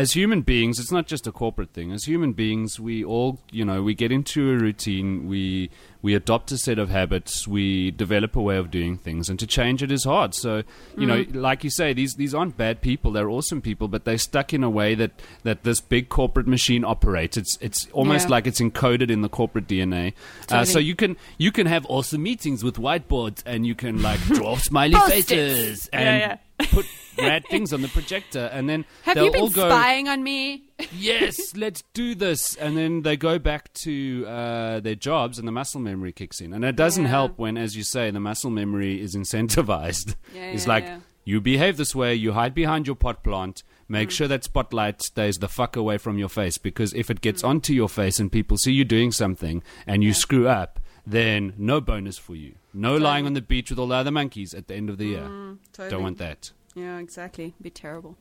As 0.00 0.12
human 0.12 0.40
beings, 0.42 0.78
it's 0.78 0.90
not 0.92 1.06
just 1.06 1.26
a 1.26 1.32
corporate 1.32 1.70
thing. 1.72 1.92
As 1.92 2.04
human 2.04 2.32
beings, 2.32 2.80
we 2.80 3.04
all, 3.04 3.38
you 3.50 3.64
know, 3.64 3.82
we 3.82 3.94
get 3.94 4.10
into 4.12 4.50
a 4.50 4.56
routine, 4.56 5.28
we 5.28 5.70
we 6.02 6.14
adopt 6.14 6.50
a 6.50 6.56
set 6.56 6.78
of 6.78 6.88
habits, 6.88 7.46
we 7.46 7.90
develop 7.90 8.34
a 8.34 8.40
way 8.40 8.56
of 8.56 8.70
doing 8.70 8.96
things, 8.96 9.28
and 9.28 9.38
to 9.38 9.46
change 9.46 9.82
it 9.82 9.92
is 9.92 10.04
hard. 10.04 10.34
So, 10.34 10.62
you 10.96 11.06
know, 11.06 11.18
Mm-hmm. 11.24 11.38
like 11.38 11.62
you 11.62 11.68
say, 11.70 11.92
these 11.92 12.14
these 12.14 12.34
aren't 12.34 12.56
bad 12.56 12.80
people; 12.80 13.12
they're 13.12 13.28
awesome 13.28 13.60
people, 13.60 13.86
but 13.88 14.04
they're 14.04 14.16
stuck 14.18 14.54
in 14.54 14.64
a 14.64 14.70
way 14.70 14.94
that 14.94 15.10
that 15.42 15.62
this 15.64 15.80
big 15.80 16.08
corporate 16.08 16.46
machine 16.46 16.84
operates. 16.84 17.36
It's 17.36 17.58
it's 17.60 17.86
almost 17.92 18.26
Yeah. 18.28 18.30
like 18.32 18.46
it's 18.46 18.60
encoded 18.60 19.10
in 19.10 19.20
the 19.20 19.28
corporate 19.28 19.66
DNA. 19.66 20.14
Uh, 20.50 20.64
so 20.64 20.78
you 20.78 20.94
can 20.96 21.16
you 21.36 21.52
can 21.52 21.66
have 21.66 21.84
awesome 21.88 22.22
meetings 22.22 22.64
with 22.64 22.76
whiteboards, 22.76 23.42
and 23.44 23.66
you 23.66 23.74
can 23.74 24.00
like 24.00 24.20
draw 24.22 24.56
smiley 24.68 24.94
Post-its. 24.94 25.28
faces 25.28 25.90
Yeah, 25.92 25.98
and 26.00 26.20
yeah. 26.20 26.36
Put 26.66 26.86
rad 27.18 27.44
things 27.50 27.72
on 27.72 27.82
the 27.82 27.88
projector, 27.88 28.48
and 28.52 28.68
then 28.68 28.84
Have 29.02 29.14
they'll 29.16 29.26
you 29.26 29.32
been 29.32 29.40
all 29.42 29.50
go, 29.50 29.68
spying 29.68 30.08
on 30.08 30.22
me? 30.22 30.64
"Yes, 30.96 31.54
let's 31.56 31.82
do 31.94 32.14
this," 32.14 32.54
and 32.56 32.76
then 32.76 33.02
they 33.02 33.16
go 33.16 33.38
back 33.38 33.72
to 33.84 34.24
uh, 34.26 34.80
their 34.80 34.94
jobs, 34.94 35.38
and 35.38 35.46
the 35.46 35.52
muscle 35.52 35.80
memory 35.80 36.12
kicks 36.12 36.40
in, 36.40 36.52
and 36.52 36.64
it 36.64 36.76
doesn't 36.76 37.04
Yeah. 37.04 37.10
help 37.10 37.38
when, 37.38 37.56
as 37.56 37.76
you 37.76 37.82
say, 37.84 38.10
the 38.10 38.20
muscle 38.20 38.50
memory 38.50 39.00
is 39.00 39.14
incentivized. 39.16 40.14
Yeah, 40.34 40.42
it's 40.52 40.64
yeah, 40.66 40.68
like. 40.72 40.84
You 41.22 41.38
behave 41.42 41.76
this 41.76 41.94
way, 41.94 42.14
you 42.14 42.32
hide 42.32 42.54
behind 42.54 42.86
your 42.86 42.96
pot 42.96 43.22
plant, 43.22 43.62
make 43.88 44.08
Mm. 44.08 44.12
sure 44.12 44.28
that 44.28 44.42
spotlight 44.42 45.02
stays 45.02 45.36
the 45.36 45.48
fuck 45.48 45.76
away 45.76 45.98
from 45.98 46.18
your 46.18 46.30
face 46.30 46.56
because 46.56 46.94
if 46.94 47.10
it 47.10 47.18
Mm. 47.18 47.20
gets 47.20 47.44
onto 47.44 47.74
your 47.74 47.90
face 47.90 48.18
and 48.18 48.32
people 48.32 48.56
see 48.56 48.72
you 48.72 48.84
doing 48.86 49.12
something 49.12 49.62
and 49.86 50.02
you 50.02 50.14
screw 50.14 50.48
up, 50.48 50.79
then 51.10 51.54
no 51.56 51.80
bonus 51.80 52.18
for 52.18 52.34
you. 52.34 52.54
No 52.72 52.96
lying 52.96 53.26
on 53.26 53.34
the 53.34 53.42
beach 53.42 53.70
with 53.70 53.78
all 53.78 53.88
the 53.88 53.96
other 53.96 54.10
monkeys 54.10 54.54
at 54.54 54.68
the 54.68 54.74
end 54.74 54.90
of 54.90 54.98
the 54.98 55.06
year. 55.06 55.22
Mm, 55.22 55.58
totally. 55.72 55.90
Don't 55.90 56.02
want 56.02 56.18
that. 56.18 56.52
Yeah, 56.74 56.98
exactly. 56.98 57.46
It'd 57.46 57.62
be 57.62 57.70
terrible. 57.70 58.16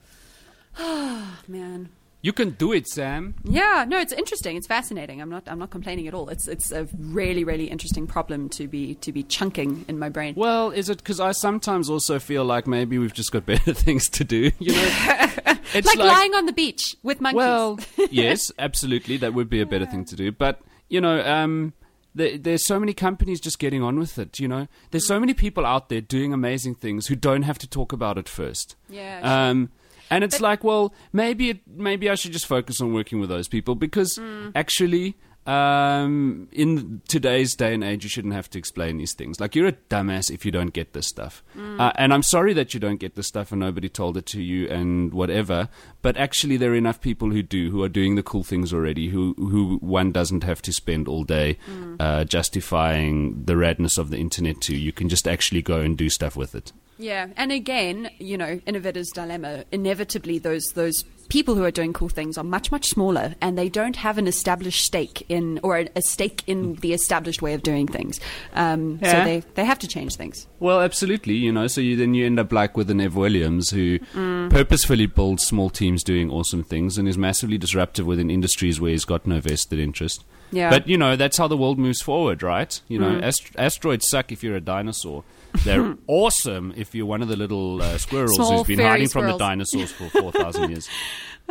Man. 1.47 1.89
You 2.21 2.33
can 2.33 2.49
do 2.49 2.73
it, 2.73 2.85
Sam. 2.85 3.35
Yeah, 3.45 3.85
no, 3.87 3.97
it's 3.97 4.11
interesting. 4.11 4.57
It's 4.57 4.67
fascinating. 4.67 5.21
I'm 5.21 5.29
not. 5.29 5.43
I'm 5.47 5.57
not 5.57 5.69
complaining 5.69 6.05
at 6.05 6.13
all. 6.13 6.27
It's. 6.27 6.49
It's 6.49 6.69
a 6.69 6.85
really, 6.97 7.45
really 7.45 7.65
interesting 7.65 8.07
problem 8.07 8.49
to 8.49 8.67
be 8.67 8.95
to 8.95 9.13
be 9.13 9.23
chunking 9.23 9.85
in 9.87 9.97
my 9.97 10.09
brain. 10.09 10.33
Well, 10.35 10.71
is 10.71 10.89
it 10.89 10.97
because 10.97 11.21
I 11.21 11.31
sometimes 11.31 11.89
also 11.89 12.19
feel 12.19 12.43
like 12.43 12.67
maybe 12.67 12.97
we've 12.97 13.13
just 13.13 13.31
got 13.31 13.45
better 13.45 13.73
things 13.73 14.09
to 14.09 14.25
do? 14.25 14.51
You 14.59 14.73
know, 14.73 14.89
it's 15.73 15.87
like, 15.87 15.97
lying 15.97 16.33
on 16.33 16.45
the 16.45 16.51
beach 16.51 16.97
with 17.03 17.21
monkeys. 17.21 17.37
Well, 17.37 17.79
yes, 18.11 18.51
absolutely, 18.59 19.15
that 19.17 19.33
would 19.33 19.49
be 19.49 19.61
a 19.61 19.65
better 19.65 19.85
thing 19.85 20.03
to 20.05 20.17
do. 20.17 20.33
But 20.33 20.59
you 20.89 20.99
know, 20.99 21.25
um, 21.25 21.71
there's 22.15 22.65
so 22.65 22.79
many 22.79 22.93
companies 22.93 23.39
just 23.39 23.59
getting 23.59 23.81
on 23.83 23.97
with 23.99 24.17
it. 24.17 24.39
You 24.39 24.47
know, 24.47 24.67
there's 24.91 25.07
so 25.07 25.19
many 25.19 25.33
people 25.33 25.65
out 25.65 25.89
there 25.89 26.01
doing 26.01 26.33
amazing 26.33 26.75
things 26.75 27.07
who 27.07 27.15
don't 27.15 27.43
have 27.43 27.57
to 27.59 27.67
talk 27.67 27.93
about 27.93 28.17
it 28.17 28.27
first. 28.27 28.75
Yeah, 28.89 29.21
sure. 29.21 29.49
Um, 29.51 29.69
and 30.11 30.23
it's 30.23 30.41
like, 30.41 30.63
well, 30.63 30.93
maybe 31.13 31.51
it, 31.51 31.59
maybe 31.67 32.09
I 32.09 32.15
should 32.15 32.31
just 32.31 32.47
focus 32.47 32.81
on 32.81 32.93
working 32.93 33.19
with 33.19 33.29
those 33.29 33.47
people 33.47 33.75
because 33.75 34.15
Hmm. 34.17 34.49
actually. 34.55 35.15
Um, 35.49 36.47
in 36.51 37.01
today's 37.07 37.55
day 37.55 37.73
and 37.73 37.83
age, 37.83 38.03
you 38.03 38.09
shouldn't 38.09 38.35
have 38.35 38.49
to 38.51 38.59
explain 38.59 38.97
these 38.97 39.13
things. 39.13 39.39
Like 39.39 39.55
you're 39.55 39.67
a 39.67 39.71
dumbass 39.89 40.29
if 40.31 40.45
you 40.45 40.51
don't 40.51 40.73
get 40.73 40.93
this 40.93 41.07
stuff, 41.07 41.43
Hmm. 41.53 41.79
uh, 41.81 41.91
and 41.95 42.13
I'm 42.13 42.21
sorry 42.23 42.53
that 42.53 42.73
you 42.73 42.79
don't 42.79 42.99
get 42.99 43.15
this 43.15 43.27
stuff 43.27 43.51
and 43.51 43.59
nobody 43.59 43.89
told 43.89 44.15
it 44.15 44.25
to 44.27 44.41
you 44.41 44.67
and 44.69 45.11
whatever. 45.11 45.67
But 46.01 46.17
actually, 46.17 46.57
there 46.57 46.71
are 46.73 46.75
enough 46.75 47.01
people 47.01 47.31
who 47.31 47.41
do, 47.41 47.71
who 47.71 47.81
are 47.83 47.89
doing 47.89 48.15
the 48.15 48.23
cool 48.23 48.43
things 48.43 48.71
already. 48.73 49.09
Who 49.09 49.33
who 49.37 49.77
one 49.81 50.11
doesn't 50.11 50.43
have 50.43 50.61
to 50.63 50.71
spend 50.71 51.07
all 51.07 51.23
day 51.23 51.57
Hmm. 51.65 51.95
uh, 51.99 52.23
justifying 52.25 53.43
the 53.45 53.53
radness 53.53 53.97
of 53.97 54.09
the 54.11 54.17
internet 54.17 54.61
to. 54.61 54.75
You 54.77 54.91
can 54.91 55.09
just 55.09 55.27
actually 55.27 55.61
go 55.63 55.79
and 55.79 55.97
do 55.97 56.09
stuff 56.09 56.35
with 56.35 56.53
it. 56.53 56.71
Yeah, 56.99 57.27
and 57.37 57.51
again, 57.51 58.09
you 58.19 58.37
know, 58.37 58.59
innovator's 58.67 59.09
dilemma. 59.09 59.63
Inevitably, 59.71 60.37
those 60.39 60.65
those 60.75 61.03
people 61.29 61.53
who 61.55 61.63
are 61.63 61.71
doing 61.71 61.93
cool 61.93 62.09
things 62.09 62.37
are 62.37 62.43
much 62.43 62.71
much 62.71 62.87
smaller, 62.89 63.35
and 63.39 63.57
they 63.57 63.69
don't 63.69 63.95
have 63.95 64.17
an 64.17 64.27
established 64.27 64.83
stake 64.83 65.23
in 65.29 65.59
or 65.63 65.85
a, 65.95 66.01
stake 66.01 66.43
in 66.45 66.73
the 66.75 66.91
established 66.91 67.41
way 67.41 67.53
of 67.53 67.63
doing 67.63 67.87
things. 67.87 68.19
Um, 68.53 68.99
So 69.01 69.23
they 69.23 69.43
they 69.55 69.63
have 69.63 69.79
to 69.79 69.87
change 69.87 70.15
things. 70.17 70.45
Well, 70.59 70.81
absolutely. 70.81 71.35
You 71.35 71.53
know, 71.53 71.67
so 71.67 71.79
you, 71.79 71.95
then 71.95 72.13
you 72.15 72.25
end 72.25 72.37
up 72.39 72.51
like 72.51 72.75
with 72.75 72.89
an 72.89 72.99
Ev 72.99 73.15
Williams 73.15 73.69
who 73.69 73.99
purposefully 74.49 75.05
builds 75.05 75.45
small 75.45 75.69
teams 75.69 76.03
doing 76.03 76.29
awesome 76.29 76.63
things 76.63 76.97
and 76.97 77.07
is 77.07 77.17
massively 77.17 77.57
disruptive 77.57 78.05
within 78.05 78.29
industries 78.29 78.81
where 78.81 78.91
he's 78.91 79.05
got 79.05 79.25
no 79.25 79.39
vested 79.39 79.79
interest. 79.79 80.25
Yeah. 80.51 80.69
But 80.69 80.87
you 80.87 80.97
know 80.97 81.15
that's 81.15 81.37
how 81.37 81.47
the 81.47 81.57
world 81.57 81.77
moves 81.79 82.01
forward, 82.01 82.43
right? 82.43 82.79
You 82.87 82.99
know, 82.99 83.09
Mm. 83.11 83.23
ast- 83.23 83.51
asteroids 83.57 84.07
suck 84.09 84.31
if 84.31 84.43
you're 84.43 84.55
a 84.57 84.61
dinosaur. 84.61 85.23
They're 85.63 85.95
awesome 86.07 86.73
if 86.77 86.93
you're 86.95 87.05
one 87.05 87.21
of 87.21 87.27
the 87.27 87.35
little 87.35 87.81
uh, 87.81 87.97
squirrels 87.97 88.35
Small 88.35 88.59
who's 88.59 88.67
been 88.67 88.79
hiding 88.79 89.07
squirrels. 89.07 89.31
from 89.31 89.37
the 89.37 89.43
dinosaurs 89.45 89.91
for 89.91 90.09
four 90.09 90.31
thousand 90.31 90.69
years. 90.71 90.87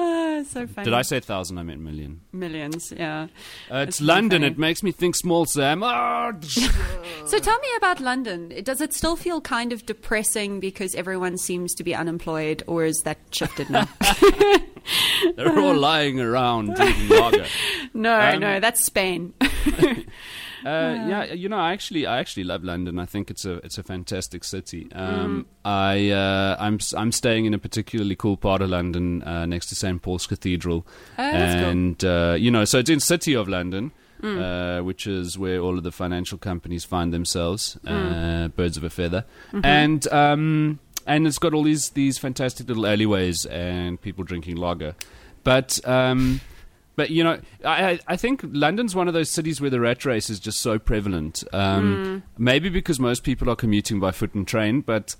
Ah, 0.01 0.45
so 0.49 0.65
funny. 0.69 0.85
Did 0.85 0.95
I 0.95 1.03
say 1.03 1.19
thousand? 1.19 1.59
I 1.59 1.65
meant 1.65 1.81
million. 1.81 2.21
millions? 2.33 2.93
Yeah. 2.97 3.27
Uh, 3.69 3.79
it's 3.89 4.01
really 4.01 4.07
London. 4.15 4.43
funny. 4.43 4.53
It 4.53 4.57
makes 4.57 4.81
me 4.85 4.93
think 4.93 5.17
small, 5.17 5.45
Sam. 5.45 5.83
Ah, 5.83 6.31
So 7.27 7.41
tell 7.41 7.59
me 7.59 7.67
about 7.77 7.99
London. 7.99 8.63
Does 8.63 8.81
it 8.81 8.95
still 8.95 9.17
feel 9.17 9.41
kind 9.41 9.73
of 9.73 9.85
depressing 9.87 10.61
because 10.61 10.95
everyone 10.95 11.37
seems 11.37 11.75
to 11.75 11.83
be 11.83 11.97
unemployed, 11.97 12.63
or 12.69 12.85
is 12.85 13.01
that 13.01 13.19
shifted 13.33 13.71
now? 13.71 13.89
They're 15.35 15.59
all 15.59 15.75
lying 15.75 16.21
around 16.21 16.77
drinking 16.77 17.09
lager. 17.09 17.47
no, 17.93 18.21
Um, 18.21 18.39
no, 18.39 18.61
that's 18.61 18.85
Spain. 18.87 19.35
Uh, 20.65 21.05
yeah, 21.09 21.25
you 21.33 21.49
know, 21.49 21.59
I 21.59 21.73
actually, 21.73 22.07
I 22.07 22.19
actually 22.19 22.45
love 22.45 22.65
London. 22.65 22.99
I 22.99 23.07
think 23.07 23.31
it's 23.31 23.45
a, 23.45 23.55
it's 23.65 23.79
a 23.79 23.83
fantastic 23.83 24.45
city. 24.45 24.89
Um, 24.93 25.47
I, 25.65 26.11
uh, 26.11 26.57
I'm, 26.59 26.79
I'm 26.97 27.13
staying 27.13 27.45
in 27.47 27.55
a 27.55 27.59
particularly 27.59 28.17
cool 28.17 28.37
part 28.37 28.63
of 28.63 28.71
London 28.71 29.23
uh, 29.23 29.47
next 29.47 29.67
to 29.69 29.75
St 29.75 30.01
Paul's 30.03 30.27
Cathedral, 30.27 30.87
Oh, 31.19 31.31
that's 31.33 31.55
cool. 31.61 31.71
and 31.71 32.05
uh, 32.05 32.37
you 32.39 32.51
know, 32.51 32.65
so 32.65 32.79
it's 32.79 32.91
in 32.91 33.01
City 33.01 33.35
of 33.35 33.49
London, 33.49 33.93
uh, 34.23 34.81
which 34.81 35.07
is 35.07 35.39
where 35.39 35.61
all 35.61 35.79
of 35.79 35.85
the 35.85 35.93
financial 35.93 36.39
companies 36.39 36.85
find 36.85 37.13
themselves, 37.13 37.79
uh, 37.87 38.49
birds 38.49 38.77
of 38.77 38.83
a 38.85 38.91
feather, 38.91 39.25
and 39.63 40.07
um, 40.13 40.81
and 41.07 41.27
it's 41.27 41.39
got 41.39 41.55
all 41.55 41.63
these 41.63 41.91
these 41.91 42.19
fantastic 42.19 42.67
little 42.69 42.87
alleyways 42.87 43.47
and 43.47 44.01
people 44.01 44.25
drinking 44.25 44.57
lager, 44.57 44.95
but. 45.45 45.79
Um, 45.87 46.41
but 46.99 47.11
you 47.11 47.23
know, 47.25 47.41
I, 47.65 47.99
I- 48.07 48.17
think 48.17 48.41
London's 48.45 48.95
one 48.95 49.07
of 49.09 49.15
those 49.15 49.31
cities 49.31 49.61
where 49.61 49.71
the 49.71 49.81
rat 49.81 50.05
race 50.05 50.29
is 50.29 50.39
just 50.41 50.61
so 50.61 50.79
prevalent. 50.79 51.45
Um, 51.53 52.23
Maybe 52.37 52.69
because 52.69 52.99
most 53.01 53.23
people 53.25 53.49
are 53.49 53.57
commuting 53.57 54.01
by 54.01 54.11
foot 54.11 54.35
and 54.35 54.47
train, 54.47 54.81
but 54.83 55.15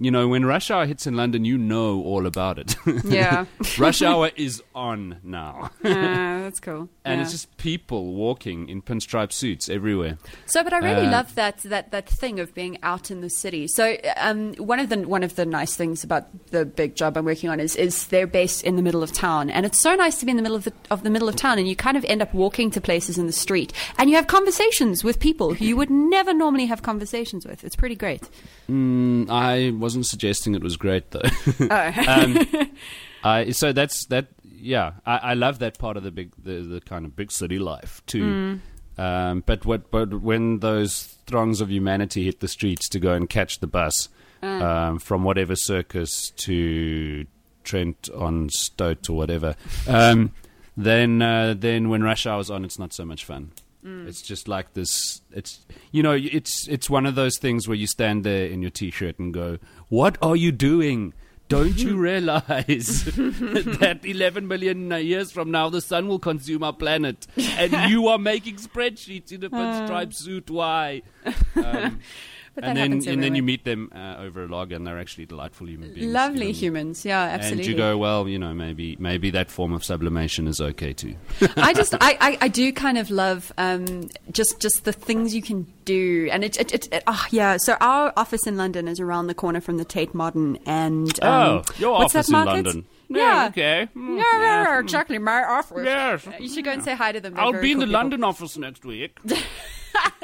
you 0.00 0.10
know, 0.10 0.26
when 0.28 0.44
rush 0.44 0.70
hour 0.70 0.86
hits 0.86 1.06
in 1.06 1.14
London, 1.16 1.44
you 1.44 1.56
know 1.56 2.02
all 2.02 2.26
about 2.26 2.58
it. 2.58 2.74
yeah, 3.04 3.44
rush 3.78 4.02
hour 4.02 4.30
is 4.36 4.62
on 4.74 5.18
now, 5.22 5.70
Ah, 5.84 6.40
that's 6.42 6.60
cool. 6.60 6.88
and 7.04 7.18
Yeah. 7.18 7.22
it's 7.22 7.30
just 7.32 7.56
people 7.58 8.12
walking 8.14 8.68
in 8.68 8.82
pinstripe 8.82 9.32
suits 9.32 9.68
everywhere. 9.68 10.18
So, 10.46 10.64
but 10.64 10.72
I 10.72 10.78
really 10.78 11.06
Uh, 11.06 11.10
love 11.12 11.34
that 11.36 11.58
that 11.58 11.90
that 11.92 12.08
thing 12.08 12.40
of 12.40 12.54
being 12.54 12.78
out 12.82 13.10
in 13.10 13.20
the 13.20 13.30
city. 13.30 13.68
So, 13.68 13.96
um, 14.16 14.54
one 14.54 14.80
of 14.80 14.88
the 14.88 14.96
one 15.08 15.22
of 15.22 15.36
the 15.36 15.46
nice 15.46 15.76
things 15.76 16.02
about 16.02 16.26
the 16.50 16.64
big 16.64 16.96
job 16.96 17.16
I'm 17.16 17.24
working 17.24 17.48
on 17.50 17.60
is 17.60 17.76
is 17.76 18.06
they're 18.08 18.26
based 18.26 18.64
in 18.64 18.76
the 18.76 18.82
middle 18.82 19.02
of 19.02 19.12
town, 19.12 19.48
and 19.50 19.64
it's 19.64 19.78
so 19.80 19.94
nice 19.94 20.18
to 20.18 20.24
be 20.26 20.30
in 20.32 20.36
the 20.36 20.42
middle 20.42 20.56
of 20.56 20.64
the 20.64 20.72
of 20.90 21.02
the 21.04 21.10
middle 21.10 21.28
of 21.28 21.36
town, 21.36 21.58
and 21.58 21.68
you 21.68 21.76
kind 21.76 21.96
of 21.96 22.04
end 22.06 22.20
up 22.20 22.34
walking 22.34 22.70
to 22.72 22.80
places 22.80 23.16
in 23.16 23.26
the 23.26 23.32
street, 23.32 23.72
and 23.98 24.10
you 24.10 24.16
have 24.16 24.26
conversations 24.26 25.04
with 25.04 25.20
people 25.20 25.54
who 25.54 25.64
you 25.64 25.76
would 25.76 25.90
never 25.90 26.34
normally 26.34 26.66
have 26.66 26.82
conversations 26.82 27.46
with. 27.46 27.62
It's 27.64 27.76
pretty 27.76 27.94
great. 27.96 28.28
Mm, 28.68 29.30
I 29.30 29.70
wasn't 29.84 30.06
suggesting 30.06 30.54
it 30.54 30.62
was 30.62 30.76
great 30.76 31.10
though. 31.10 31.20
Oh. 31.60 31.92
um, 32.08 32.38
I, 33.22 33.50
so 33.50 33.72
that's 33.72 34.06
that. 34.06 34.28
Yeah, 34.42 34.92
I, 35.04 35.16
I 35.18 35.34
love 35.34 35.58
that 35.58 35.78
part 35.78 35.98
of 35.98 36.02
the 36.02 36.10
big, 36.10 36.32
the, 36.42 36.62
the 36.62 36.80
kind 36.80 37.04
of 37.04 37.14
big 37.14 37.30
city 37.30 37.58
life 37.58 38.02
too. 38.06 38.60
Um, 38.96 39.42
but 39.44 39.66
what, 39.66 39.90
but 39.90 40.22
when 40.22 40.60
those 40.60 41.18
throngs 41.26 41.60
of 41.60 41.70
humanity 41.70 42.24
hit 42.24 42.40
the 42.40 42.48
streets 42.48 42.88
to 42.90 42.98
go 42.98 43.12
and 43.12 43.28
catch 43.28 43.60
the 43.60 43.66
bus 43.66 44.08
um, 44.42 44.98
from 44.98 45.24
whatever 45.24 45.54
circus 45.56 46.30
to 46.36 47.26
Trent 47.64 48.08
on 48.14 48.48
Stoat 48.50 49.10
or 49.10 49.16
whatever, 49.16 49.54
um, 49.86 50.32
then 50.76 51.20
uh, 51.20 51.54
then 51.56 51.88
when 51.90 52.02
rush 52.02 52.26
hour's 52.26 52.50
on, 52.50 52.64
it's 52.64 52.78
not 52.78 52.92
so 52.92 53.04
much 53.04 53.24
fun. 53.24 53.52
It's 53.84 54.22
just 54.22 54.48
like 54.48 54.72
this. 54.72 55.20
It's 55.30 55.60
you 55.92 56.02
know, 56.02 56.12
it's 56.12 56.66
it's 56.68 56.88
one 56.88 57.04
of 57.04 57.14
those 57.14 57.38
things 57.38 57.68
where 57.68 57.76
you 57.76 57.86
stand 57.86 58.24
there 58.24 58.46
in 58.46 58.62
your 58.62 58.70
t-shirt 58.70 59.18
and 59.18 59.32
go, 59.32 59.58
"What 59.88 60.16
are 60.22 60.36
you 60.36 60.52
doing? 60.52 61.12
Don't 61.48 61.76
you 61.78 61.96
realize 61.98 63.04
that 63.04 64.00
11 64.02 64.48
million 64.48 64.90
years 64.90 65.30
from 65.30 65.50
now 65.50 65.68
the 65.68 65.82
sun 65.82 66.08
will 66.08 66.18
consume 66.18 66.62
our 66.64 66.72
planet, 66.72 67.26
and 67.36 67.72
you 67.90 68.08
are 68.08 68.16
making 68.18 68.56
spreadsheets 68.56 69.32
in 69.32 69.44
a 69.44 69.50
pinstripe 69.50 70.14
suit? 70.14 70.48
Why?" 70.50 71.02
Um, 71.54 72.00
But 72.54 72.62
that 72.62 72.68
and 72.68 72.76
then 72.76 72.90
happens 72.92 73.06
and 73.08 73.22
then 73.22 73.34
you 73.34 73.42
meet 73.42 73.64
them 73.64 73.90
uh, 73.94 74.16
over 74.18 74.44
a 74.44 74.46
log, 74.46 74.70
and 74.70 74.86
they're 74.86 74.98
actually 74.98 75.26
delightful 75.26 75.68
human 75.68 75.92
beings. 75.92 76.12
Lovely 76.12 76.46
you 76.46 76.52
know. 76.52 76.58
humans, 76.58 77.04
yeah, 77.04 77.20
absolutely. 77.22 77.64
And 77.64 77.70
you 77.72 77.76
go, 77.76 77.98
well, 77.98 78.28
you 78.28 78.38
know, 78.38 78.54
maybe 78.54 78.96
maybe 79.00 79.30
that 79.30 79.50
form 79.50 79.72
of 79.72 79.82
sublimation 79.82 80.46
is 80.46 80.60
okay 80.60 80.92
too. 80.92 81.16
I 81.56 81.72
just, 81.72 81.94
I, 82.00 82.16
I, 82.20 82.38
I 82.42 82.48
do 82.48 82.72
kind 82.72 82.96
of 82.96 83.10
love 83.10 83.52
um, 83.58 84.08
just, 84.30 84.60
just 84.60 84.84
the 84.84 84.92
things 84.92 85.34
you 85.34 85.42
can 85.42 85.66
do, 85.84 86.28
and 86.30 86.44
it, 86.44 86.56
it, 86.60 86.72
it, 86.72 86.88
it 86.92 87.02
oh, 87.08 87.26
yeah. 87.30 87.56
So 87.56 87.76
our 87.80 88.12
office 88.16 88.46
in 88.46 88.56
London 88.56 88.86
is 88.86 89.00
around 89.00 89.26
the 89.26 89.34
corner 89.34 89.60
from 89.60 89.76
the 89.78 89.84
Tate 89.84 90.14
Modern, 90.14 90.56
and 90.64 91.10
um, 91.24 91.30
oh, 91.32 91.62
your 91.78 91.92
what's 91.94 92.14
office 92.14 92.28
that 92.28 92.40
in? 92.40 92.46
London. 92.46 92.86
Yeah. 93.08 93.46
okay. 93.50 93.88
Mm, 93.94 94.16
Yeah, 94.16 94.24
yeah, 94.32 94.62
yeah, 94.62 94.80
exactly. 94.80 95.18
My 95.18 95.44
office. 95.44 95.82
Yes. 95.84 96.26
You 96.40 96.48
should 96.48 96.64
go 96.64 96.70
and 96.72 96.82
say 96.82 96.94
hi 96.94 97.12
to 97.12 97.20
them. 97.20 97.34
They're 97.34 97.44
I'll 97.44 97.52
be 97.52 97.72
in 97.72 97.78
cool 97.78 97.80
the 97.80 97.86
people. 97.86 97.92
London 97.92 98.24
office 98.24 98.56
next 98.56 98.84
week. 98.84 99.18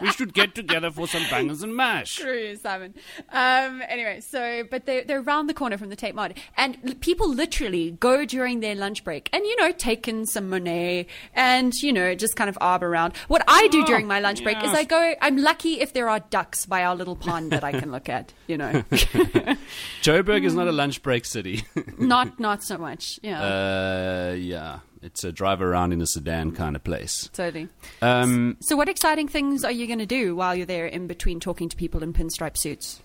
we 0.00 0.11
should 0.12 0.33
get 0.35 0.55
together 0.55 0.91
for 0.91 1.07
some 1.07 1.23
bangers 1.31 1.62
and 1.62 1.75
mash. 1.77 2.17
True, 2.17 2.57
Simon. 2.57 2.95
Um, 3.33 3.83
anyway, 3.89 4.21
so 4.21 4.65
but 4.71 4.87
they're 4.87 5.05
they're 5.05 5.21
around 5.21 5.47
the 5.47 5.55
corner 5.55 5.77
from 5.79 5.89
the 5.89 5.97
Tate 5.97 6.15
Mod, 6.15 6.35
and 6.57 7.00
people 7.00 7.29
literally 7.29 7.93
go 7.93 8.25
during 8.25 8.61
their 8.61 8.75
lunch 8.75 9.05
break 9.05 9.29
and 9.33 9.45
you 9.45 9.57
know 9.57 9.73
take 9.73 10.09
in 10.09 10.27
some 10.27 10.49
Monet 10.50 11.07
and 11.35 11.73
you 11.83 11.93
know 11.93 12.15
just 12.15 12.37
kind 12.37 12.49
of 12.50 12.59
arb 12.61 12.83
around. 12.83 13.17
What 13.29 13.43
I 13.49 13.69
do 13.69 13.81
Oh, 13.83 13.87
during 13.87 14.07
my 14.07 14.21
lunch 14.21 14.43
break 14.43 14.62
is. 14.62 14.71
I 14.71 14.85
go. 14.85 15.15
I'm 15.21 15.37
lucky 15.39 15.81
if 15.81 15.93
there 15.93 16.09
are 16.09 16.21
ducks 16.21 16.67
by 16.67 16.85
our 16.85 16.95
little 16.95 17.17
pond 17.17 17.50
that 17.53 17.65
I 17.65 17.73
can 17.73 17.91
look 17.91 18.09
at. 18.09 18.33
You 18.47 18.59
know, 18.59 18.73
Joburg 20.03 20.45
is 20.45 20.55
not 20.55 20.69
a 20.69 20.73
lunch 20.73 21.03
break 21.03 21.25
city. 21.25 21.65
not 21.99 22.39
not 22.39 22.62
so 22.62 22.79
much. 22.79 23.19
Yeah, 23.23 23.41
uh, 23.43 24.35
yeah, 24.35 24.81
it's 25.02 25.25
a 25.25 25.33
drive 25.33 25.62
around 25.62 25.92
in 25.92 26.00
a 26.00 26.07
sedan 26.07 26.52
kind 26.52 26.76
of 26.76 26.85
place. 26.85 27.28
totally. 27.33 27.69
Um, 28.02 28.57
So, 28.61 28.76
what 28.76 28.88
exciting 28.88 29.28
things 29.28 29.64
are 29.64 29.73
you 29.73 29.87
going 29.87 29.99
to 29.99 30.07
do 30.07 30.37
while 30.37 30.54
you're 30.54 30.66
there 30.66 30.87
in 30.87 31.07
between 31.07 31.40
talking 31.40 31.69
to 31.69 31.76
people 31.76 32.02
in 32.02 32.12
pinstripe 32.12 32.57
suits? 32.57 33.00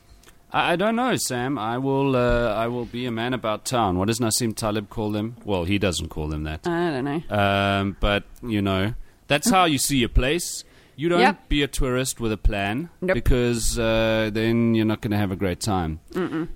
I, 0.52 0.74
I 0.74 0.76
don't 0.76 0.96
know, 0.96 1.16
Sam. 1.16 1.58
I 1.58 1.78
will. 1.78 2.16
Uh, 2.16 2.54
I 2.54 2.68
will 2.68 2.86
be 2.86 3.06
a 3.06 3.12
man 3.12 3.34
about 3.34 3.66
town. 3.66 3.98
What 3.98 4.08
does 4.08 4.20
Nassim 4.20 4.56
Taleb 4.56 4.90
call 4.90 5.12
them? 5.12 5.38
Well, 5.46 5.64
he 5.66 5.78
doesn't 5.80 6.10
call 6.10 6.28
them 6.28 6.44
that. 6.44 6.68
I 6.68 6.92
don't 6.92 7.06
know. 7.06 7.36
Um, 7.36 7.98
but 8.00 8.24
you 8.44 8.62
know, 8.62 8.94
that's 9.28 9.50
how 9.50 9.66
you 9.66 9.78
see 9.78 10.04
a 10.04 10.10
place. 10.10 10.64
You 10.98 11.10
don't 11.10 11.20
Yep. 11.20 11.50
be 11.50 11.62
a 11.62 11.68
tourist 11.68 12.22
with 12.22 12.32
a 12.32 12.38
plan 12.38 12.90
Nope. 13.02 13.16
because 13.16 13.78
uh, 13.78 14.30
then 14.32 14.76
you're 14.76 14.86
not 14.86 15.02
going 15.02 15.12
to 15.12 15.18
have 15.18 15.30
a 15.32 15.36
great 15.36 15.60
time. 15.60 16.00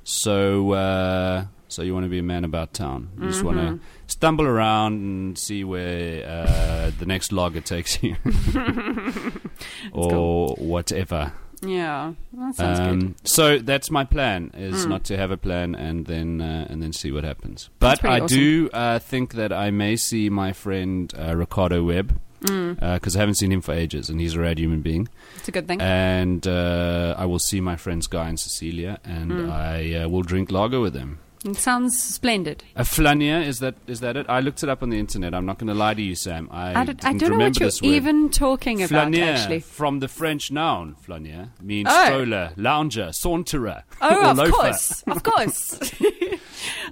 So, 0.05 0.72
uh, 0.72 1.46
so 1.69 1.81
you 1.81 1.93
want 1.93 2.05
to 2.05 2.09
be 2.09 2.19
a 2.19 2.23
man 2.23 2.43
about 2.43 2.73
town. 2.73 3.09
You 3.19 3.27
just 3.27 3.43
want 3.43 3.57
Mm-hmm. 3.57 3.75
to 3.77 3.81
stumble 4.07 4.45
around 4.45 4.93
and 4.93 5.38
see 5.38 5.63
where 5.63 6.25
uh, 6.27 6.91
the 6.99 7.05
next 7.05 7.31
logger 7.31 7.61
takes 7.61 8.01
you, 8.03 8.15
or 9.93 10.55
whatever. 10.55 11.33
Yeah, 11.61 12.13
that 12.33 12.55
sounds 12.55 12.79
good. 12.79 12.89
Um, 12.89 13.15
so 13.23 13.57
that's 13.59 13.91
my 13.91 14.05
plan: 14.05 14.51
is 14.53 14.85
Mm. 14.85 14.89
not 14.89 15.03
to 15.05 15.17
have 15.17 15.29
a 15.31 15.38
plan 15.38 15.75
and 15.75 16.05
then 16.05 16.39
uh, 16.41 16.67
and 16.69 16.81
then 16.81 16.93
see 16.93 17.11
what 17.11 17.23
happens. 17.25 17.69
But 17.79 18.03
I 18.05 18.21
awesome. 18.21 18.38
do 18.38 18.69
uh, 18.71 18.99
think 18.99 19.33
that 19.33 19.51
I 19.51 19.69
may 19.69 19.97
see 19.97 20.29
my 20.29 20.53
friend 20.53 21.13
uh, 21.17 21.35
Ricardo 21.35 21.83
Webb 21.83 22.19
Mm. 22.41 22.79
because 22.93 23.17
I 23.17 23.19
haven't 23.19 23.35
seen 23.35 23.51
him 23.51 23.59
for 23.59 23.73
ages, 23.73 24.09
and 24.09 24.21
he's 24.21 24.35
a 24.35 24.39
rad 24.39 24.57
human 24.59 24.79
being. 24.81 25.09
It's 25.35 25.49
a 25.49 25.51
good 25.51 25.67
thing. 25.67 25.81
And 25.81 26.47
uh, 26.47 27.13
I 27.17 27.25
will 27.25 27.39
see 27.39 27.59
my 27.59 27.75
friends 27.75 28.07
Guy 28.07 28.29
and 28.29 28.39
Cecilia, 28.39 28.99
and 29.03 29.29
Mm. 29.31 29.51
I 29.51 29.95
uh, 30.03 30.07
will 30.07 30.21
drink 30.23 30.49
lager 30.49 30.79
with 30.79 30.93
them. 30.93 31.19
It 31.46 31.55
sounds 31.55 31.98
splendid. 32.01 32.63
A 32.75 32.84
is 32.84 33.60
that 33.60 33.75
is 33.88 34.01
that 34.01 34.17
it? 34.17 34.25
I 34.29 34.41
looked 34.41 34.62
it 34.62 34.67
up 34.67 34.84
on 34.84 34.89
the 34.89 35.00
internet. 35.00 35.34
I'm 35.34 35.46
not 35.46 35.58
going 35.58 35.67
to 35.69 35.74
lie 35.74 35.93
to 35.93 36.01
you, 36.01 36.13
Sam. 36.15 36.50
I, 36.51 36.81
I, 36.81 36.84
don't, 36.84 37.05
I 37.05 37.13
don't 37.13 37.22
know 37.22 37.27
remember 37.29 37.65
what 37.65 37.81
you're 37.81 37.93
even 37.93 38.29
talking 38.29 38.84
about, 38.84 39.15
actually. 39.15 39.62
from 39.62 40.00
the 40.00 40.10
French 40.10 40.51
noun 40.51 40.96
flanier, 41.08 41.50
means 41.62 41.88
Oh. 41.89 42.05
stroller, 42.05 42.51
lounger, 42.58 43.08
saunterer, 43.13 43.84
Oh, 44.01 44.15
or 44.15 44.24
of 44.25 44.38
loafer. 44.38 44.51
course, 44.51 45.03
of 45.03 45.24
course. 45.24 45.93
It 46.01 46.39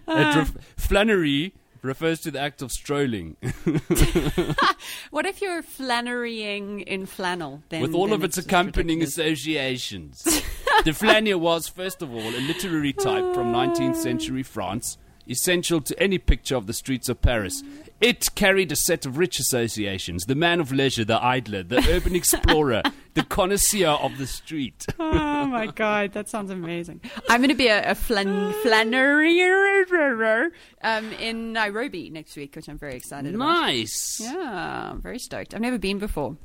uh. 0.08 0.34
ref- 0.38 0.58
flannery 0.77 1.54
refers 1.82 2.22
to 2.22 2.32
the 2.32 2.39
act 2.39 2.62
of 2.62 2.72
strolling 2.72 3.36
what 5.12 5.25
if 5.25 5.42
you're 5.42 5.62
flannerying 5.62 6.82
in 6.82 7.06
flannel? 7.06 7.62
Then, 7.70 7.82
with 7.82 7.94
all 7.94 8.13
of 8.13 8.24
its 8.24 8.36
just 8.36 8.48
accompanying 8.48 9.00
ridiculous. 9.00 9.18
associations. 9.18 10.42
The 10.84 10.91
flanier 10.91 11.39
was, 11.39 11.67
first 11.67 12.01
of 12.01 12.13
all, 12.13 12.19
a 12.22 12.41
literary 12.41 12.93
type 12.93 13.34
from 13.34 13.53
19th 13.53 13.96
century 13.96 14.43
France, 14.43 14.98
essential 15.29 15.81
to 15.81 16.01
any 16.01 16.17
picture 16.17 16.55
of 16.55 16.67
the 16.67 16.74
streets 16.74 17.10
of 17.10 17.22
Paris. 17.22 17.63
It 18.00 18.36
carried 18.36 18.72
a 18.72 18.75
set 18.75 19.05
of 19.05 19.17
rich 19.17 19.39
associations 19.39 20.25
the 20.25 20.36
man 20.36 20.60
of 20.60 20.72
leisure, 20.72 21.03
the 21.03 21.24
idler, 21.24 21.63
the 21.63 21.77
urban 21.89 22.15
explorer, 22.15 22.84
the 23.15 23.24
connoisseur 23.24 23.88
of 23.88 24.17
the 24.17 24.27
street. 24.27 24.86
Oh 25.39 25.50
my 25.50 25.67
god, 25.67 26.12
that 26.13 26.27
sounds 26.27 26.51
amazing! 26.51 27.00
I'm 27.29 27.39
going 27.39 27.50
to 27.50 27.55
be 27.55 27.67
a, 27.67 27.91
a 27.91 27.96
flan 27.96 28.53
um, 30.84 31.13
in 31.13 31.53
Nairobi 31.53 32.10
next 32.10 32.36
week, 32.36 32.55
which 32.55 32.67
I'm 32.67 32.77
very 32.77 32.96
excited 32.96 33.34
about. 33.34 33.46
Nice. 33.46 34.19
Yeah, 34.22 34.89
I'm 34.91 35.01
very 35.01 35.19
stoked. 35.19 35.53
I've 35.53 35.62
never 35.62 35.77
been 35.77 36.00
before. 36.00 36.36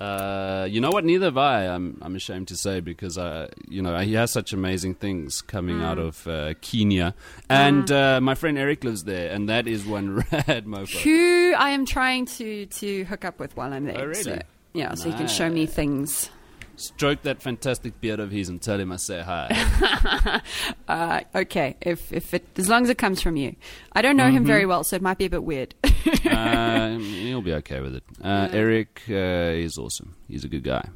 Uh, 0.00 0.66
you 0.68 0.80
know 0.80 0.90
what? 0.90 1.04
Neither 1.04 1.26
have 1.26 1.38
I. 1.38 1.66
I'm, 1.68 1.98
I'm 2.02 2.16
ashamed 2.16 2.48
to 2.48 2.56
say 2.56 2.80
because 2.80 3.16
uh, 3.16 3.48
you 3.68 3.80
know 3.80 3.96
he 3.98 4.14
has 4.14 4.32
such 4.32 4.52
amazing 4.52 4.94
things 4.96 5.40
coming 5.42 5.80
out 5.82 5.98
Mm. 5.98 6.06
of 6.08 6.26
uh, 6.26 6.54
Kenya, 6.60 7.14
and 7.48 7.90
uh, 7.92 8.20
my 8.20 8.34
friend 8.34 8.58
Eric 8.58 8.82
lives 8.82 9.04
there, 9.04 9.30
and 9.32 9.48
that 9.48 9.68
is 9.68 9.86
one 9.86 10.16
rad 10.32 10.66
mofo. 10.66 10.98
Who 11.02 11.54
I 11.56 11.70
am 11.70 11.86
trying 11.86 12.26
to 12.26 12.66
to 12.66 13.04
hook 13.04 13.24
up 13.24 13.38
with 13.38 13.56
while 13.56 13.72
I'm 13.72 13.84
there. 13.84 14.00
Oh, 14.00 14.06
really? 14.06 14.22
So, 14.22 14.38
yeah, 14.72 14.94
so 14.94 15.10
he 15.10 15.16
can 15.16 15.28
show 15.28 15.48
me 15.48 15.66
things. 15.66 16.28
Stroke 16.76 17.22
that 17.22 17.40
fantastic 17.42 18.00
beard 18.00 18.18
of 18.20 18.30
his 18.30 18.48
and 18.48 18.60
tell 18.60 18.78
him 18.80 18.90
I 18.92 18.96
say 18.96 19.20
hi. 19.22 20.42
Uh, 20.88 21.20
okay, 21.34 21.76
if 21.80 22.12
if 22.12 22.34
it 22.34 22.44
as 22.56 22.68
long 22.68 22.82
as 22.84 22.90
it 22.90 22.98
comes 22.98 23.20
from 23.22 23.36
you, 23.36 23.54
I 23.92 24.02
don't 24.02 24.16
know 24.16 24.24
Mm-hmm. 24.24 24.36
him 24.38 24.44
very 24.44 24.66
well, 24.66 24.84
so 24.84 24.96
it 24.96 25.02
might 25.02 25.18
be 25.18 25.24
a 25.24 25.30
bit 25.30 25.42
weird. 25.44 25.74
uh, 25.84 26.98
he'll 26.98 27.40
be 27.42 27.54
okay 27.54 27.80
with 27.80 27.96
it. 27.96 28.04
Uh, 28.22 28.48
Eric 28.52 29.02
uh, 29.08 29.14
is 29.14 29.78
awesome. 29.78 30.14
He's 30.28 30.44
a 30.44 30.48
good 30.48 30.62
guy. 30.64 30.88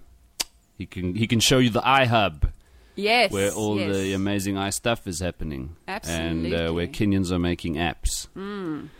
He 0.76 0.86
can 0.86 1.14
he 1.14 1.26
can 1.26 1.40
show 1.40 1.58
you 1.58 1.70
the 1.70 1.80
iHub 1.80 2.52
yes, 2.98 3.32
where 3.32 3.50
all 3.52 3.78
yes. 3.78 3.94
the 3.94 4.12
amazing 4.12 4.58
i 4.58 4.70
stuff 4.70 5.06
is 5.06 5.20
happening, 5.20 5.76
and 5.86 6.52
uh, 6.52 6.70
where 6.72 6.86
Kenyans 6.86 7.30
are 7.30 7.38
making 7.38 7.74
apps 7.76 8.26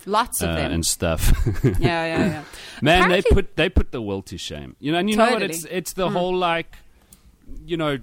lots 0.07 0.43
of 0.43 0.51
uh, 0.51 0.55
them. 0.55 0.73
and 0.73 0.85
stuff. 0.85 1.33
yeah, 1.65 1.71
yeah, 1.79 2.07
yeah. 2.07 2.45
Man, 2.83 3.01
Apparently- 3.01 3.21
they 3.21 3.35
put 3.35 3.57
they 3.57 3.69
put 3.69 3.93
the 3.93 4.03
world 4.03 4.27
to 4.27 4.39
shame. 4.39 4.77
You 4.79 4.93
know, 4.93 4.99
and 4.99 5.11
you 5.11 5.17
know 5.17 5.31
what? 5.31 5.43
It's 5.43 5.65
it's 5.65 5.93
the 5.93 6.11
whole 6.11 6.37
like, 6.37 6.77
you 7.65 7.77
know, 7.77 7.99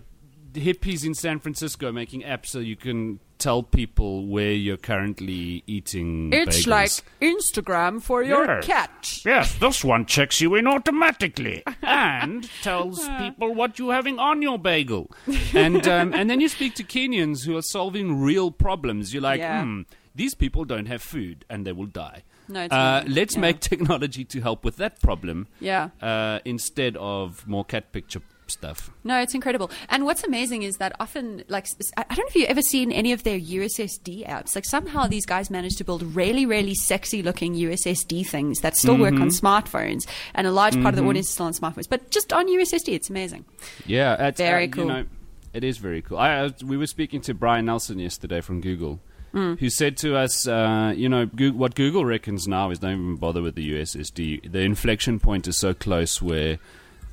hippies 0.54 1.06
in 1.06 1.14
San 1.14 1.40
Francisco 1.40 1.92
making 1.92 2.22
apps 2.22 2.48
so 2.48 2.60
you 2.60 2.76
can 2.76 3.20
tell 3.38 3.64
people 3.64 4.26
where 4.28 4.52
you're 4.52 4.78
currently 4.78 5.64
eating. 5.68 6.32
It's 6.34 6.66
bagels. 6.66 6.68
like 6.68 6.92
Instagram 7.22 8.02
for 8.02 8.24
your 8.24 8.46
Yes. 8.46 8.66
cat. 8.66 9.20
Yes, 9.26 9.56
this 9.60 9.84
one 9.84 10.06
checks 10.06 10.42
you 10.42 10.56
in 10.56 10.68
automatically 10.68 11.64
and 11.82 12.50
tells 12.62 13.08
people 13.20 13.54
what 13.54 13.78
you're 13.80 13.94
having 13.94 14.20
on 14.20 14.42
your 14.42 14.58
bagel. 14.60 15.12
And 15.54 15.88
um, 15.88 16.14
and 16.14 16.30
then 16.30 16.42
you 16.42 16.50
speak 16.50 16.76
to 16.76 16.84
Kenyans 16.84 17.46
who 17.46 17.58
are 17.58 17.62
solving 17.62 18.22
real 18.22 18.52
problems. 18.52 19.14
You're 19.14 19.24
like, 19.24 19.40
Yeah. 19.40 19.64
hmm, 19.64 19.82
these 20.14 20.34
people 20.34 20.64
don't 20.66 20.86
have 20.88 21.02
food 21.02 21.46
and 21.50 21.66
they 21.66 21.72
will 21.74 21.88
die. 21.88 22.24
No, 22.48 22.62
it's 22.62 22.74
uh, 22.74 23.04
let's 23.08 23.36
Yeah. 23.36 23.42
make 23.42 23.60
technology 23.72 24.24
to 24.26 24.40
help 24.42 24.64
with 24.64 24.78
that 24.78 25.02
problem 25.02 25.48
Yeah. 25.60 25.90
uh, 26.02 26.40
instead 26.46 26.96
of 26.98 27.46
more 27.48 27.66
cat 27.66 27.92
picture 27.92 28.22
stuff. 28.48 28.90
No, 29.04 29.20
it's 29.22 29.34
incredible. 29.34 29.72
And 29.90 30.06
what's 30.06 30.24
amazing 30.24 30.64
is 30.64 30.78
that 30.78 30.96
often, 31.00 31.44
like, 31.48 31.68
I 31.98 32.04
don't 32.04 32.18
know 32.20 32.26
if 32.28 32.36
you've 32.36 32.50
ever 32.50 32.62
seen 32.62 32.92
any 32.92 33.12
of 33.12 33.24
their 33.24 33.40
USSD 33.40 34.28
apps. 34.28 34.56
Like, 34.56 34.66
somehow 34.66 35.08
these 35.08 35.26
guys 35.26 35.50
managed 35.50 35.78
to 35.80 35.84
build 35.84 36.04
really, 36.04 36.46
really 36.46 36.76
sexy 36.76 37.22
looking 37.24 37.56
USSD 37.56 38.28
things 38.28 38.60
that 38.62 38.76
still 38.76 38.98
work 38.98 39.14
on 39.14 39.30
Mm-hmm. 39.30 39.46
smartphones. 39.46 40.08
And 40.34 40.46
a 40.48 40.52
large 40.52 40.76
part 40.82 40.94
of 40.94 40.96
the 40.96 41.04
audience 41.08 41.28
is 41.28 41.34
still 41.34 41.46
on 41.48 41.54
smartphones. 41.54 41.90
But 41.90 42.12
just 42.12 42.32
on 42.34 42.48
USSD, 42.48 42.90
it's 42.94 43.10
amazing. 43.10 43.46
Yeah, 43.86 44.28
it's, 44.28 44.38
Very 44.38 44.66
uh, 44.66 44.72
cool. 44.72 44.84
You 44.86 44.90
know, 44.92 45.06
it 45.54 45.64
is 45.64 45.78
very 45.78 46.02
cool. 46.02 46.18
I, 46.18 46.46
I, 46.46 46.52
we 46.66 46.78
were 46.78 46.88
speaking 46.88 47.22
to 47.22 47.34
Brian 47.34 47.66
Nelson 47.66 48.00
yesterday 48.00 48.42
from 48.42 48.62
Google, 48.62 49.00
Hmm. 49.32 49.56
who 49.56 49.70
said 49.70 49.98
to 49.98 50.16
us, 50.16 50.48
uh, 50.48 50.94
you 50.96 51.10
know, 51.10 51.26
Goo 51.26 51.52
what 51.52 51.76
Google 51.76 52.06
reckons 52.06 52.48
now 52.48 52.70
is 52.72 52.80
don't 52.80 52.92
even 52.94 53.16
bother 53.18 53.42
with 53.42 53.56
the 53.56 53.70
USSD. 53.74 54.50
The 54.50 54.60
inflection 54.62 55.20
point 55.20 55.46
is 55.46 55.60
so 55.60 55.74
close 55.74 56.22
where 56.22 56.58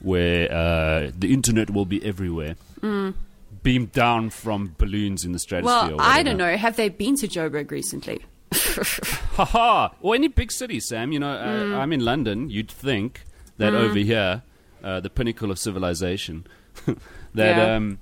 where 0.03 0.51
uh, 0.53 1.11
the 1.17 1.33
internet 1.33 1.71
will 1.71 1.87
be 1.87 2.05
everywhere. 2.05 2.57
Beamed 3.63 3.93
down 3.93 4.31
from 4.31 4.75
balloons 4.77 5.25
in 5.25 5.31
the 5.33 5.39
stratosphere. 5.39 5.97
Well, 5.97 6.01
I 6.05 6.23
don't 6.25 6.37
know. 6.37 6.57
Have 6.57 6.75
they 6.77 6.89
been 6.89 7.15
to 7.17 7.29
Joburg 7.29 7.71
recently? 7.71 8.21
Haha! 8.53 9.91
Or 10.01 10.15
any 10.15 10.29
big 10.29 10.51
city, 10.51 10.81
Sam. 10.81 11.13
You 11.13 11.21
know, 11.21 11.31
uh, 11.31 11.79
I'm 11.79 11.93
in 11.93 12.05
London. 12.05 12.51
You'd 12.51 12.71
think 12.71 13.23
that 13.59 13.73
over 13.75 13.99
here, 13.99 14.43
uh, 14.83 14.99
the 15.01 15.11
pinnacle 15.11 15.51
of 15.53 15.59
civilization, 15.59 16.47
that 16.87 17.57
Yeah. 17.57 17.77
um, 17.77 17.99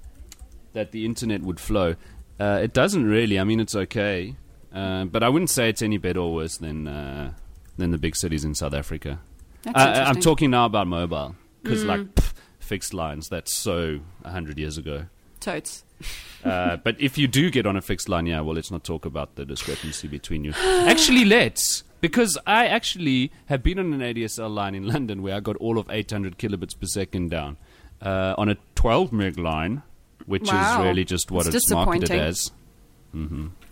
that 0.72 0.92
the 0.92 1.04
internet 1.04 1.42
would 1.42 1.60
flow. 1.60 1.96
Uh, 2.38 2.60
it 2.62 2.72
doesn't 2.72 3.04
really. 3.04 3.38
I 3.38 3.44
mean, 3.44 3.60
it's 3.60 3.74
okay, 3.76 4.36
uh, 4.74 5.04
but 5.04 5.22
I 5.22 5.28
wouldn't 5.28 5.50
say 5.50 5.68
it's 5.68 5.82
any 5.82 5.98
better 5.98 6.20
or 6.20 6.32
worse 6.34 6.56
than 6.56 6.88
uh, 6.88 7.34
than 7.76 7.90
the 7.90 7.98
big 7.98 8.16
cities 8.16 8.44
in 8.44 8.54
South 8.54 8.72
Africa. 8.72 9.20
Uh, 9.66 10.04
I'm 10.06 10.20
talking 10.22 10.50
now 10.50 10.64
about 10.64 10.86
mobile 10.86 11.36
because, 11.62 11.84
like, 11.84 12.00
pff, 12.14 12.32
fixed 12.58 12.94
lines. 12.94 13.28
That's 13.28 13.54
so 13.54 14.00
hundred 14.24 14.58
years 14.58 14.78
ago. 14.78 15.06
Totes. 15.40 15.84
Uh, 16.42 16.78
but 16.78 16.98
if 16.98 17.18
you 17.18 17.28
do 17.28 17.50
get 17.50 17.66
on 17.66 17.76
a 17.76 17.82
fixed 17.82 18.08
line, 18.08 18.24
yeah, 18.24 18.40
well, 18.40 18.54
let's 18.54 18.70
not 18.70 18.82
talk 18.82 19.04
about 19.04 19.34
the 19.34 19.44
discrepancy 19.44 20.08
between 20.08 20.42
you. 20.42 20.52
Actually, 20.56 21.26
let's. 21.26 21.84
Because 22.00 22.38
I 22.46 22.66
actually 22.66 23.30
have 23.44 23.62
been 23.62 23.78
on 23.78 23.92
an 23.92 24.00
ADSL 24.00 24.48
line 24.48 24.74
in 24.74 24.86
London 24.86 25.20
where 25.20 25.34
I 25.34 25.40
got 25.40 25.56
all 25.56 25.76
of 25.76 25.90
800 25.90 26.38
kilobits 26.38 26.74
per 26.80 26.86
second 26.86 27.28
down 27.30 27.58
uh, 28.00 28.34
on 28.38 28.48
a 28.48 28.56
12 28.74 29.12
meg 29.12 29.38
line, 29.38 29.82
which 30.24 30.50
Wow. 30.50 30.80
is 30.80 30.86
really 30.86 31.04
just 31.04 31.30
what 31.30 31.44
It's 31.46 31.56
it's, 31.56 31.70
marketed 31.70 32.10
as. 32.10 32.50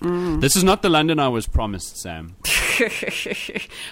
Hmm 0.01 0.41
This 0.41 0.57
is 0.57 0.65
not 0.65 0.83
the 0.83 0.89
London 0.89 1.19
I 1.19 1.29
was 1.29 1.47
promised, 1.47 1.97
Sam. 1.99 2.37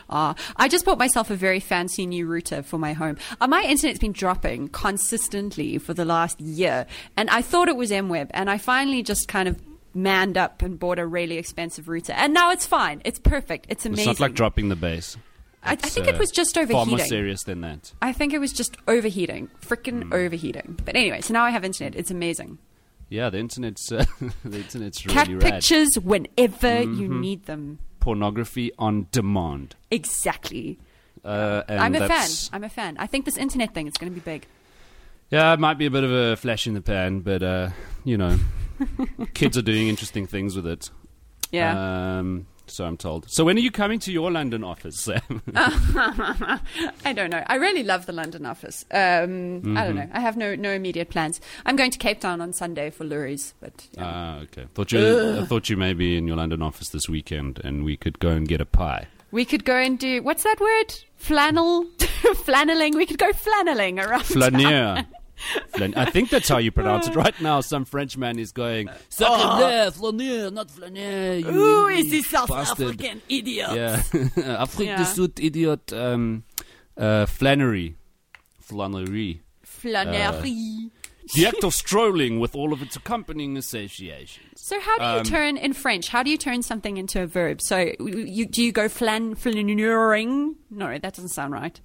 Ah, 0.09 0.35
I 0.57 0.69
just 0.69 0.85
bought 0.85 0.99
myself 0.99 1.31
a 1.31 1.35
very 1.37 1.59
fancy 1.61 2.07
new 2.07 2.27
router 2.27 2.63
for 2.63 2.79
my 2.79 2.93
home. 2.93 3.17
Uh, 3.41 3.49
my 3.49 3.63
internet's 3.63 3.99
been 3.99 4.13
dropping 4.13 4.69
consistently 4.69 5.79
for 5.79 5.93
the 5.95 6.05
last 6.05 6.41
year, 6.41 6.87
and 7.17 7.29
I 7.31 7.43
thought 7.43 7.69
it 7.69 7.77
was 7.77 7.91
MWeb, 7.91 8.31
and 8.33 8.49
I 8.49 8.59
finally 8.59 9.03
just 9.03 9.27
kind 9.29 9.49
of 9.49 9.61
manned 9.95 10.37
up 10.39 10.63
and 10.63 10.79
bought 10.79 10.99
a 10.99 11.07
really 11.07 11.37
expensive 11.37 11.89
router, 11.89 12.13
and 12.13 12.33
now 12.33 12.51
it's 12.53 12.67
fine. 12.67 13.03
It's 13.05 13.19
perfect. 13.19 13.67
It's 13.69 13.85
amazing. 13.87 14.11
It's 14.11 14.21
not 14.21 14.25
like 14.29 14.35
dropping 14.37 14.69
the 14.69 14.77
base. 14.77 15.17
I, 15.63 15.73
I 15.73 15.77
think 15.77 16.07
it 16.07 16.15
uh, 16.15 16.19
was 16.19 16.31
just 16.31 16.57
overheating. 16.57 16.77
Far 16.77 16.87
more 16.87 16.99
serious 17.07 17.43
than 17.43 17.63
that. 17.63 17.93
I 18.01 18.13
think 18.13 18.33
it 18.33 18.39
was 18.39 18.53
just 18.53 18.77
overheating, 18.87 19.51
freaking 19.61 20.05
Hmm. 20.05 20.13
overheating. 20.13 20.79
But 20.85 20.95
anyway, 20.95 21.23
so 21.23 21.33
now 21.35 21.43
I 21.45 21.51
have 21.51 21.65
internet. 21.65 21.97
It's 21.97 22.13
amazing. 22.13 22.59
Yeah, 23.09 23.31
the 23.31 23.39
internet's 23.39 23.91
uh, 23.93 24.05
the 24.45 24.59
internet's 24.59 25.01
Cat 25.03 25.29
really 25.29 25.39
rad. 25.45 25.53
pictures 25.55 25.97
whenever 25.99 26.81
you 26.83 27.09
Mm-hmm. 27.09 27.21
need 27.21 27.45
them. 27.47 27.79
Pornography 28.01 28.73
on 28.79 29.07
demand. 29.13 29.75
Exactly. 29.91 30.79
Uh, 31.25 31.63
I'm 31.69 31.95
a 31.95 32.07
fan. 32.07 32.29
I'm 32.53 32.63
a 32.65 32.69
fan. 32.69 32.97
I 32.99 33.07
think 33.07 33.25
this 33.25 33.37
internet 33.37 33.75
thing 33.75 33.87
is 33.89 33.95
going 33.95 34.13
to 34.13 34.15
be 34.15 34.21
big. 34.21 34.47
Yeah, 35.31 35.53
it 35.53 35.59
might 35.59 35.77
be 35.77 35.87
a 35.87 35.91
bit 35.91 36.05
of 36.05 36.13
a 36.13 36.37
flash 36.37 36.69
in 36.69 36.75
the 36.75 36.81
pan, 36.81 37.21
but 37.21 37.43
uh, 37.43 37.71
you 38.05 38.17
know, 38.17 38.39
kids 39.35 39.59
are 39.59 39.63
doing 39.63 39.89
interesting 39.89 40.27
things 40.27 40.55
with 40.55 40.67
it. 40.67 40.91
Yeah. 41.51 42.19
Um, 42.19 42.47
so 42.67 42.85
I'm 42.85 42.97
told. 42.97 43.31
So 43.31 43.45
when 43.45 43.57
are 43.57 43.61
you 43.61 43.71
coming 43.71 43.99
to 44.01 44.13
your 44.13 44.31
London 44.31 44.65
office, 44.65 45.01
Sam? 45.01 45.43
I 45.55 47.13
don't 47.15 47.31
know. 47.31 47.43
I 47.47 47.57
really 47.57 47.83
love 47.83 48.07
the 48.07 48.13
London 48.13 48.47
office. 48.47 48.85
Um, 48.91 48.97
I 48.97 48.97
Mm-hmm. 48.97 49.75
don't 49.75 49.95
know. 49.97 50.09
I 50.13 50.21
have 50.21 50.37
no 50.37 50.55
no 50.55 50.71
immediate 50.73 51.11
plans. 51.11 51.41
I'm 51.65 51.77
going 51.77 51.91
to 51.91 51.99
Cape 51.99 52.21
Town 52.21 52.41
on 52.41 52.53
Sunday 52.53 52.91
for 52.91 53.05
Lurie's, 53.05 53.55
but 53.61 53.87
yeah. 53.93 54.05
Ah, 54.05 54.39
okay. 54.41 54.67
Thought 54.75 54.93
you, 54.93 55.39
I 55.41 55.45
thought 55.45 55.69
you 55.69 55.77
may 55.77 55.93
be 55.93 56.17
in 56.17 56.27
your 56.27 56.37
London 56.37 56.63
office 56.63 56.89
this 56.91 57.09
weekend, 57.09 57.61
and 57.65 57.85
we 57.85 57.97
could 57.97 58.19
go 58.19 58.31
and 58.31 58.47
get 58.49 58.61
a 58.61 58.67
pie. 58.67 59.07
we 59.31 59.45
could 59.45 59.65
go 59.65 59.77
and 59.77 59.99
do 59.99 60.23
what's 60.23 60.43
that 60.45 60.61
word? 60.61 60.95
Flannel, 61.17 61.85
flanneling. 62.45 62.97
We 62.97 63.07
could 63.07 63.19
go 63.19 63.33
flanneling 63.33 63.99
around. 63.99 64.23
Flanier. 64.25 65.07
Flan- 65.69 65.95
I 65.95 66.07
think 66.07 66.31
that's 66.31 66.49
how 66.49 66.59
you 66.59 66.71
pronounce 66.73 67.09
it 67.09 67.15
right 67.25 67.39
now. 67.41 67.61
Some 67.61 67.85
Frenchman 67.85 68.39
is 68.39 68.53
going, 68.53 68.89
Sacre 69.09 69.31
Flanier, 69.93 70.53
not 70.53 70.69
Flanier. 70.69 71.41
you 71.43 71.49
Ooh, 71.51 71.89
is 71.89 72.11
this 72.11 72.27
South 72.29 72.49
bastard." 72.49 72.87
African 73.01 73.23
idiot? 73.29 73.71
Yeah, 73.75 74.03
Afrique 74.63 74.89
Yeah. 74.89 74.97
du 74.99 75.05
Sud, 75.05 75.39
idiot. 75.41 75.93
Um, 75.93 76.45
uh, 76.97 77.27
Flannery, 77.27 77.97
Flannery. 78.61 79.43
Flannery. 79.63 80.91
The 81.35 81.47
act 81.47 81.65
of 81.65 81.75
strolling 81.75 82.39
with 82.39 82.55
all 82.55 82.73
of 82.73 82.81
its 82.83 82.95
accompanying 82.95 83.57
associations. 83.57 84.47
so 84.55 84.81
how 84.81 84.97
do 84.97 85.03
you 85.05 85.11
um, 85.19 85.25
turn 85.25 85.57
in 85.57 85.73
French? 85.73 86.09
How 86.09 86.23
do 86.23 86.31
you 86.31 86.39
turn 86.39 86.63
something 86.63 86.97
into 86.99 87.21
a 87.21 87.27
verb? 87.27 87.61
So 87.61 87.93
you, 87.99 88.47
do 88.47 88.63
you 88.63 88.71
go 88.71 88.89
flan 88.89 89.35
flaneuring? 89.35 90.55
No, 90.71 90.87
that 90.97 91.15
doesn't 91.15 91.31
sound 91.31 91.53
right. 91.53 91.81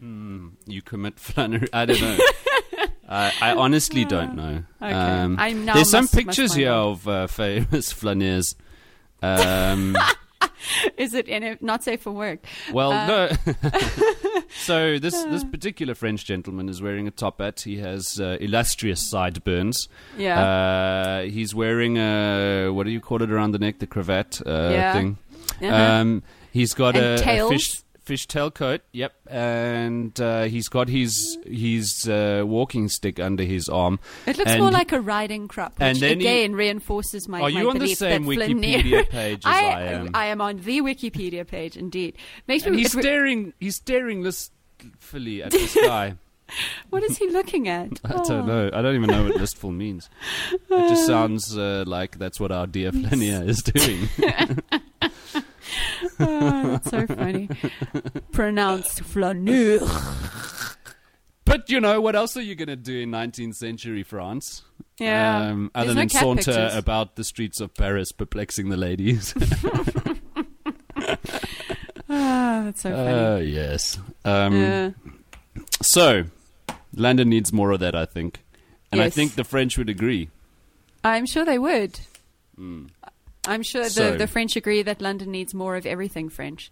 You 0.00 0.82
commit 0.82 1.18
flannery. 1.20 1.68
I 1.74 1.84
don't 1.84 2.00
know. 2.00 2.16
I, 3.08 3.32
I 3.40 3.54
honestly 3.54 4.04
don't 4.04 4.34
know. 4.36 4.62
Okay. 4.82 4.92
Um, 4.92 5.36
there's 5.36 5.90
some 5.90 6.04
must- 6.04 6.14
must 6.14 6.14
pictures 6.14 6.54
here 6.54 6.70
out. 6.70 6.88
of 6.88 7.08
uh, 7.08 7.26
famous 7.26 7.92
flaneurs. 8.00 8.54
Um, 9.22 9.96
Is 10.96 11.14
it 11.14 11.28
in 11.28 11.42
a, 11.42 11.58
not 11.60 11.82
safe 11.84 12.02
for 12.02 12.10
work? 12.12 12.40
well, 12.72 12.92
Uh, 12.92 13.06
no. 13.46 13.60
so 14.50 14.98
this 14.98 15.14
this 15.24 15.44
particular 15.44 15.94
French 15.94 16.24
gentleman 16.24 16.68
is 16.68 16.82
wearing 16.82 17.06
a 17.06 17.10
top 17.10 17.40
hat. 17.40 17.60
He 17.60 17.78
has 17.78 18.20
uh, 18.20 18.36
illustrious 18.40 19.08
sideburns. 19.08 19.88
Yeah. 20.18 20.40
Uh, 20.44 21.22
he's 21.22 21.54
wearing 21.54 21.96
a 21.98 22.68
what 22.70 22.84
do 22.84 22.90
you 22.90 23.00
call 23.00 23.22
it 23.22 23.30
around 23.30 23.52
the 23.52 23.58
neck? 23.58 23.78
The 23.78 23.86
cravat 23.86 24.40
uh, 24.46 24.70
Yeah. 24.72 24.92
thing. 24.92 25.18
Uh-huh. 25.62 25.74
Um, 25.74 26.22
he's 26.52 26.74
got 26.74 26.96
And 26.96 27.20
a, 27.20 27.44
a 27.44 27.48
fish 27.48 27.82
fishtail 28.06 28.54
coat. 28.54 28.80
Yep, 28.92 29.12
and 29.28 30.18
uh, 30.20 30.44
he's 30.44 30.68
got 30.68 30.88
his 30.88 31.36
his 31.44 32.08
uh, 32.08 32.44
walking 32.46 32.88
stick 32.88 33.18
under 33.20 33.42
his 33.44 33.68
arm. 33.68 33.98
It 34.26 34.38
looks 34.38 34.52
and 34.52 34.60
more 34.62 34.70
like 34.70 34.92
a 34.92 35.00
riding 35.00 35.48
crop, 35.48 35.72
which 35.78 35.82
and 35.82 35.98
then 35.98 36.20
he- 36.20 36.26
again 36.26 36.54
reinforces 36.54 37.28
my. 37.28 37.38
Are 37.40 37.50
my 37.50 37.60
you 37.60 37.68
on 37.70 37.78
the 37.78 37.94
same 37.94 38.24
Wikipedia 38.24 39.08
page 39.10 39.40
as 39.44 39.52
I 39.52 39.82
am? 39.82 40.10
I 40.14 40.26
am 40.26 40.40
on 40.40 40.58
the 40.58 40.80
Wikipedia 40.80 41.46
page, 41.46 41.76
indeed. 41.76 42.16
Makes 42.46 42.64
And 42.66 42.76
me. 42.76 42.82
he's 42.82 42.92
staring. 42.92 43.52
He's 43.60 43.76
staring 43.76 44.22
listfully 44.22 45.42
at 45.44 45.50
the 45.52 45.66
sky. 45.66 46.14
What 46.90 47.02
is 47.02 47.18
he 47.18 47.28
looking 47.30 47.66
at? 47.66 47.88
I 48.04 48.12
Oh. 48.14 48.24
don't 48.24 48.46
know. 48.46 48.70
I 48.72 48.80
don't 48.80 48.94
even 48.94 49.10
know 49.10 49.24
what 49.24 49.34
listful 49.34 49.72
means. 49.74 50.08
It 50.52 50.88
just 50.88 51.04
sounds 51.04 51.58
uh, 51.58 51.82
like 51.88 52.20
that's 52.20 52.38
what 52.38 52.52
our 52.52 52.68
dear 52.68 52.92
Flania 52.92 53.44
is 53.48 53.62
doing. 53.64 54.08
Oh, 56.20 56.62
that's 56.70 56.90
so 56.90 57.06
funny. 57.06 57.48
Pronounced 58.32 59.00
flaneur. 59.00 59.80
But 61.44 61.70
you 61.70 61.80
know, 61.80 62.00
what 62.00 62.16
else 62.16 62.36
are 62.36 62.42
you 62.42 62.54
going 62.54 62.68
to 62.68 62.76
do 62.76 63.00
in 63.00 63.10
19th 63.10 63.54
century 63.54 64.02
France? 64.02 64.62
Yeah. 64.98 65.50
Um, 65.50 65.70
other 65.74 65.94
than 65.94 66.08
saunter 66.08 66.52
pictures. 66.52 66.74
about 66.74 67.16
the 67.16 67.24
streets 67.24 67.60
of 67.60 67.74
Paris, 67.74 68.12
perplexing 68.12 68.68
the 68.68 68.76
ladies. 68.76 69.34
Ah, 72.08 72.62
that's 72.64 72.82
so 72.82 72.90
funny. 72.90 73.12
Uh, 73.12 73.36
yes. 73.38 73.98
Um, 74.24 74.56
yeah. 74.56 74.90
So, 75.82 76.24
London 76.94 77.28
needs 77.28 77.52
more 77.52 77.72
of 77.72 77.80
that, 77.80 77.94
I 77.94 78.06
think. 78.06 78.42
And 78.92 79.00
I 79.00 79.10
think 79.10 79.34
the 79.34 79.44
French 79.44 79.76
would 79.76 79.88
agree. 79.90 80.30
I'm 81.02 81.26
sure 81.26 81.44
they 81.44 81.58
would. 81.58 81.98
Mm. 82.58 82.90
I'm 83.46 83.62
sure 83.62 83.84
the, 83.84 83.90
So- 83.90 84.16
the 84.16 84.26
French 84.26 84.56
agree 84.56 84.82
that 84.82 85.00
London 85.00 85.30
needs 85.30 85.54
more 85.54 85.76
of 85.76 85.86
everything 85.86 86.28
French. 86.28 86.70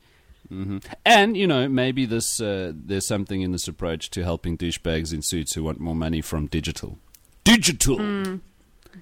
hmm 0.48 0.78
And, 1.06 1.36
you 1.36 1.46
know, 1.46 1.68
maybe 1.68 2.06
this 2.06 2.40
uh, 2.40 2.72
there's 2.74 3.06
something 3.06 3.40
in 3.42 3.52
this 3.52 3.66
approach 3.68 4.10
to 4.10 4.22
helping 4.24 4.58
douchebags 4.58 5.12
in 5.12 5.22
suits 5.22 5.54
who 5.54 5.62
want 5.64 5.80
more 5.80 5.94
money 5.96 6.20
from 6.20 6.46
digital. 6.46 6.98
Digital! 7.44 7.98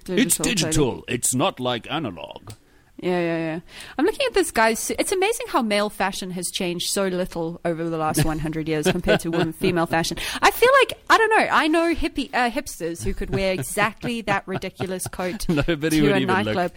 it's 0.07 0.37
totally. 0.37 0.55
digital. 0.55 1.03
It's 1.07 1.33
not 1.35 1.59
like 1.59 1.89
analog. 1.91 2.53
Yeah, 2.97 3.19
yeah, 3.19 3.37
yeah. 3.37 3.59
I'm 3.97 4.05
looking 4.05 4.25
at 4.27 4.33
this 4.33 4.51
guy's. 4.51 4.79
suit. 4.79 4.95
It's 4.99 5.11
amazing 5.11 5.47
how 5.49 5.61
male 5.61 5.89
fashion 5.89 6.31
has 6.31 6.49
changed 6.49 6.89
so 6.89 7.07
little 7.07 7.59
over 7.65 7.89
the 7.89 7.97
last 7.97 8.23
100 8.25 8.67
years 8.69 8.89
compared 8.89 9.19
to 9.21 9.31
women, 9.31 9.51
female 9.51 9.87
fashion. 9.87 10.17
I 10.41 10.51
feel 10.51 10.69
like 10.81 10.93
I 11.09 11.17
don't 11.17 11.29
know. 11.29 11.47
I 11.51 11.67
know 11.67 11.93
hippie 11.93 12.29
uh, 12.33 12.49
hipsters 12.49 13.03
who 13.03 13.13
could 13.13 13.29
wear 13.31 13.51
exactly 13.53 14.21
that 14.21 14.47
ridiculous 14.47 15.05
coat 15.07 15.45
Nobody 15.49 15.97
to 15.97 16.01
would 16.03 16.11
a 16.13 16.17
even 16.19 16.43
look. 16.45 16.71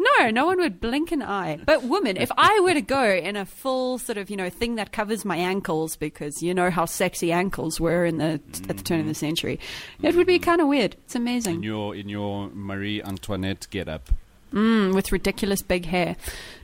No, 0.00 0.30
no 0.30 0.46
one 0.46 0.58
would 0.58 0.80
blink 0.80 1.12
an 1.12 1.22
eye. 1.22 1.58
But 1.64 1.84
women, 1.84 2.16
if 2.16 2.30
I 2.38 2.58
were 2.60 2.72
to 2.72 2.80
go 2.80 3.04
in 3.04 3.36
a 3.36 3.44
full 3.44 3.98
sort 3.98 4.16
of 4.16 4.30
you 4.30 4.36
know 4.36 4.48
thing 4.48 4.76
that 4.76 4.92
covers 4.92 5.26
my 5.26 5.36
ankles, 5.36 5.96
because 5.96 6.42
you 6.42 6.54
know 6.54 6.70
how 6.70 6.86
sexy 6.86 7.32
ankles 7.32 7.78
were 7.78 8.06
in 8.06 8.16
the 8.16 8.40
at 8.68 8.78
the 8.78 8.82
turn 8.82 9.00
of 9.00 9.06
the 9.06 9.14
century, 9.14 9.60
it 10.02 10.14
would 10.14 10.26
be 10.26 10.38
kind 10.38 10.62
of 10.62 10.68
weird. 10.68 10.96
It's 11.04 11.14
amazing. 11.14 11.56
In 11.56 11.62
your, 11.62 11.94
in 11.94 12.08
your 12.08 12.48
Marie 12.54 13.02
Antoinette 13.02 13.66
get 13.70 13.88
up. 13.88 14.08
Mm, 14.54 14.94
with 14.94 15.12
ridiculous 15.12 15.60
big 15.60 15.84
hair. 15.84 16.16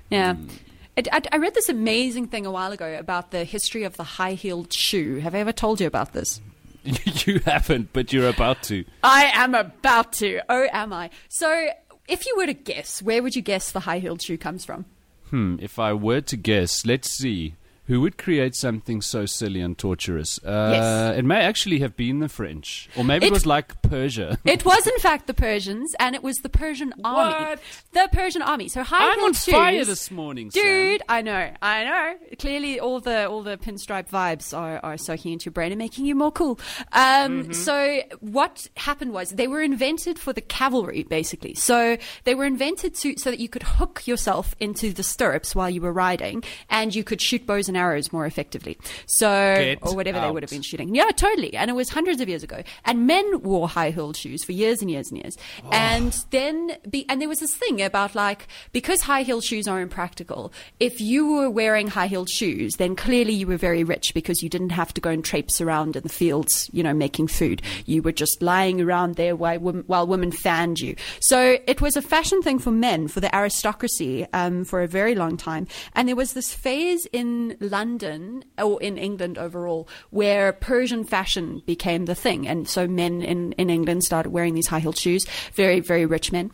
Yeah. 0.09 0.35
Mm. 0.35 0.49
It, 0.97 1.09
I, 1.13 1.21
I 1.31 1.37
read 1.37 1.53
this 1.53 1.69
amazing 1.69 2.29
thing 2.29 2.47
a 2.47 2.51
while 2.51 2.73
ago 2.73 2.97
about 2.99 3.31
the 3.31 3.45
history 3.45 3.85
of 3.85 3.99
the 3.99 4.03
high 4.03 4.33
heeled 4.33 4.73
shoe. 4.73 5.17
Have 5.19 5.35
I 5.35 5.41
ever 5.41 5.53
told 5.53 5.79
you 5.79 5.87
about 5.87 6.15
this? 6.15 6.41
you 7.27 7.41
haven't, 7.41 7.93
but 7.93 8.13
you're 8.13 8.29
about 8.29 8.63
to. 8.65 8.85
I 9.03 9.27
am 9.35 9.55
about 9.55 10.13
to. 10.15 10.41
Oh, 10.49 10.67
am 10.73 10.93
I? 10.93 11.11
So, 11.29 11.69
if 12.09 12.27
you 12.27 12.35
were 12.37 12.47
to 12.47 12.55
guess, 12.55 13.03
where 13.03 13.23
would 13.23 13.37
you 13.37 13.43
guess 13.43 13.71
the 13.71 13.81
high 13.81 13.99
heeled 13.99 14.23
shoe 14.23 14.39
comes 14.39 14.65
from? 14.65 14.85
Hmm, 15.31 15.57
if 15.61 15.79
I 15.79 15.93
were 15.93 16.21
to 16.21 16.37
guess, 16.37 16.87
let's 16.87 17.11
see. 17.11 17.55
Who 17.87 18.01
would 18.01 18.19
create 18.19 18.55
something 18.55 19.01
so 19.01 19.27
silly 19.27 19.61
and 19.61 19.77
torturous? 19.79 20.39
Uh, 20.45 20.71
Yes. 20.73 21.19
It 21.19 21.25
may 21.25 21.41
actually 21.43 21.79
have 21.81 21.97
been 21.97 22.19
the 22.21 22.29
French. 22.29 22.89
Or 22.97 23.05
maybe 23.05 23.27
it, 23.27 23.29
It- 23.29 23.33
was 23.33 23.47
like 23.47 23.81
Persia. 23.83 24.39
It 24.45 24.65
was, 24.65 24.87
in 24.87 24.99
fact, 24.99 25.27
the 25.27 25.35
Persians, 25.35 25.95
and 26.01 26.15
it 26.15 26.23
was 26.23 26.39
the 26.39 26.49
Persian 26.49 26.93
army. 27.05 27.45
What? 27.45 27.61
The 27.93 28.09
Persian 28.13 28.43
army. 28.43 28.69
So, 28.69 28.83
high 28.83 29.13
I'm 29.13 29.21
on 29.25 29.33
shoes. 29.35 29.55
fire 29.55 29.85
this 29.85 30.11
morning, 30.11 30.51
Sam. 30.51 30.63
Dude, 30.63 31.03
I 31.09 31.23
know, 31.23 31.51
I 31.63 31.85
know. 31.85 32.15
Clearly, 32.39 32.81
all 32.81 33.01
the 33.01 33.29
all 33.29 33.43
the 33.43 33.57
pinstripe 33.57 34.09
vibes 34.11 34.57
are, 34.57 34.81
are 34.83 34.97
soaking 34.99 35.33
into 35.35 35.47
your 35.47 35.53
brain 35.53 35.71
and 35.73 35.79
making 35.79 36.07
you 36.07 36.15
more 36.15 36.33
cool. 36.33 36.59
Um, 36.93 37.27
Mm-hmm. 37.45 37.53
So, 37.53 38.01
what 38.21 38.69
happened 38.77 39.13
was 39.13 39.31
they 39.31 39.47
were 39.49 39.63
invented 39.63 40.19
for 40.19 40.33
the 40.33 40.41
cavalry, 40.41 41.03
basically. 41.05 41.55
So 41.55 41.97
they 42.25 42.35
were 42.35 42.45
invented 42.45 42.95
to 42.97 43.17
so 43.19 43.31
that 43.31 43.39
you 43.41 43.49
could 43.49 43.63
hook 43.63 44.07
yourself 44.07 44.55
into 44.61 44.93
the 44.93 45.03
stirrups 45.03 45.55
while 45.55 45.69
you 45.71 45.81
were 45.81 45.93
riding, 45.93 46.43
and 46.71 46.95
you 46.95 47.05
could 47.05 47.21
shoot 47.21 47.47
bows 47.47 47.69
and 47.69 47.76
arrows 47.77 48.13
more 48.13 48.27
effectively. 48.27 48.79
So, 49.07 49.29
Get 49.57 49.79
or 49.83 49.95
whatever 49.95 50.21
they 50.21 50.31
would 50.31 50.43
have 50.43 50.51
been 50.51 50.63
shooting. 50.63 50.95
Yeah, 50.95 51.11
totally. 51.11 51.55
And 51.55 51.71
it 51.71 51.75
was 51.75 51.91
hundreds 51.91 52.21
of 52.21 52.29
years 52.29 52.43
ago. 52.43 52.63
And 52.85 53.07
men 53.07 53.43
wore 53.43 53.69
high 53.69 53.91
heeled 53.91 54.17
shoes 54.17 54.45
for 54.45 54.53
years 54.53 54.81
and 54.81 54.91
years 54.91 55.11
and 55.11 55.19
years. 55.23 55.37
Oh. 55.65 55.71
And 55.73 56.13
then, 56.31 56.73
be, 56.89 57.07
and 57.09 57.21
there 57.21 57.29
was 57.29 57.41
this 57.41 57.55
thing 57.55 57.83
about 57.83 58.15
like, 58.15 58.49
because 58.73 59.03
high 59.03 59.23
heeled 59.23 59.45
shoes 59.45 59.69
are 59.69 59.81
impractical, 59.81 60.53
if 60.81 61.01
you 61.01 61.33
were 61.33 61.51
wearing 61.51 61.89
high 61.89 62.07
heeled 62.07 62.31
shoes, 62.31 62.75
then 62.77 62.97
clearly 62.97 63.33
you 63.33 63.47
were 63.47 63.57
very 63.57 63.85
rich 63.85 64.13
because 64.15 64.43
you 64.43 64.49
didn't 64.49 64.71
have 64.71 64.93
to 64.95 65.01
go 65.01 65.11
and 65.11 65.25
traipse 65.25 65.61
around 65.61 65.97
in 65.97 66.03
the 66.03 66.09
fields, 66.09 66.71
you 66.73 66.83
know, 66.83 66.95
making 66.95 67.29
food. 67.29 67.63
You 67.85 68.03
were 68.03 68.13
just 68.13 68.43
lying 68.43 68.81
around 68.81 69.17
there 69.17 69.37
while, 69.37 69.59
women- 69.59 69.85
while 69.87 70.07
women 70.07 70.33
fanned 70.33 70.81
you. 70.81 70.97
So 71.21 71.59
it 71.67 71.81
was 71.81 71.97
a 71.97 72.03
fashion 72.03 72.43
thing 72.43 72.59
for 72.59 72.71
men, 72.71 73.09
for 73.09 73.21
the 73.21 73.35
aristocracy, 73.35 74.27
um, 74.33 74.65
for 74.65 74.83
a 74.83 74.89
very 74.89 75.15
long 75.15 75.37
time. 75.37 75.67
And 75.95 76.09
there 76.09 76.17
was 76.17 76.33
this 76.33 76.53
phase 76.53 77.07
in 77.13 77.57
London 77.69 78.45
or 78.59 78.81
in 78.83 78.99
England 78.99 79.39
overall 79.39 79.89
where 80.11 80.53
Persian 80.53 81.05
fashion 81.05 81.63
became 81.67 82.07
the 82.07 82.15
thing. 82.15 82.47
And 82.47 82.69
so 82.69 82.87
men 82.87 83.23
in, 83.23 83.53
in 83.53 83.71
England 83.71 84.05
started 84.05 84.31
wearing 84.31 84.55
these 84.55 84.69
high 84.69 84.81
heeled 84.81 84.99
shoes, 84.99 85.25
very, 85.55 85.81
very 85.81 86.07
rich 86.07 86.33
men. 86.33 86.51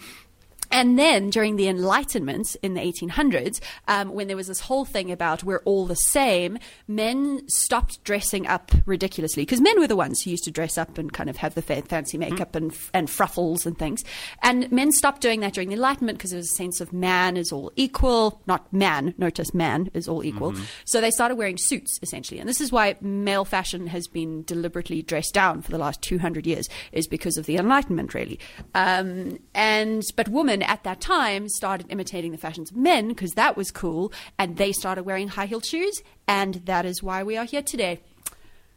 And 0.72 0.98
then 0.98 1.28
during 1.28 1.56
the 1.56 1.68
Enlightenment 1.68 2.56
in 2.62 2.74
the 2.74 2.80
1800s, 2.80 3.60
um, 3.88 4.08
when 4.12 4.26
there 4.26 4.36
was 4.36 4.46
this 4.46 4.60
whole 4.60 4.86
thing 4.86 5.12
about 5.12 5.44
we're 5.44 5.62
all 5.64 5.86
the 5.86 5.94
same, 5.94 6.58
men 6.88 7.42
stopped 7.46 8.02
dressing 8.04 8.46
up 8.46 8.72
ridiculously 8.86 9.42
because 9.42 9.60
men 9.60 9.78
were 9.78 9.86
the 9.86 9.96
ones 9.96 10.22
who 10.22 10.30
used 10.30 10.44
to 10.44 10.50
dress 10.50 10.78
up 10.78 10.96
and 10.96 11.12
kind 11.12 11.28
of 11.28 11.36
have 11.36 11.54
the 11.54 11.62
fa- 11.62 11.82
fancy 11.82 12.16
makeup 12.16 12.54
and, 12.54 12.74
and 12.94 13.10
fruffles 13.10 13.66
and 13.66 13.78
things. 13.78 14.02
And 14.42 14.72
men 14.72 14.92
stopped 14.92 15.20
doing 15.20 15.40
that 15.40 15.52
during 15.52 15.68
the 15.68 15.74
Enlightenment 15.74 16.18
because 16.18 16.30
there 16.30 16.38
was 16.38 16.50
a 16.50 16.56
sense 16.56 16.80
of 16.80 16.92
man 16.92 17.36
is 17.36 17.52
all 17.52 17.70
equal, 17.76 18.40
not 18.46 18.72
man, 18.72 19.14
notice 19.18 19.52
man 19.52 19.90
is 19.92 20.08
all 20.08 20.24
equal. 20.24 20.54
So 20.86 21.00
they 21.00 21.10
started 21.10 21.36
wearing 21.36 21.58
suits 21.58 21.98
essentially. 22.02 22.40
And 22.40 22.48
this 22.48 22.60
is 22.60 22.72
why 22.72 22.96
male 23.00 23.44
fashion 23.44 23.88
has 23.88 24.06
been 24.06 24.42
deliberately 24.44 25.02
dressed 25.02 25.34
down 25.34 25.60
for 25.60 25.70
the 25.70 25.78
last 25.78 26.00
200 26.02 26.46
years 26.46 26.68
is 26.92 27.06
because 27.06 27.36
of 27.36 27.44
the 27.46 27.56
Enlightenment 27.56 28.14
really. 28.14 28.38
Um, 28.74 29.38
and, 29.54 30.02
but 30.16 30.28
women 30.28 30.61
at 30.62 30.84
that 30.84 31.00
time 31.00 31.48
started 31.48 31.86
imitating 31.90 32.32
the 32.32 32.38
fashions 32.38 32.70
of 32.70 32.76
men 32.76 33.08
because 33.08 33.32
that 33.34 33.56
was 33.56 33.70
cool 33.70 34.12
and 34.38 34.56
they 34.56 34.72
started 34.72 35.04
wearing 35.04 35.28
high 35.28 35.46
heeled 35.46 35.64
shoes 35.64 36.02
and 36.26 36.54
that 36.66 36.84
is 36.84 37.02
why 37.02 37.22
we 37.22 37.36
are 37.36 37.44
here 37.44 37.62
today. 37.62 38.00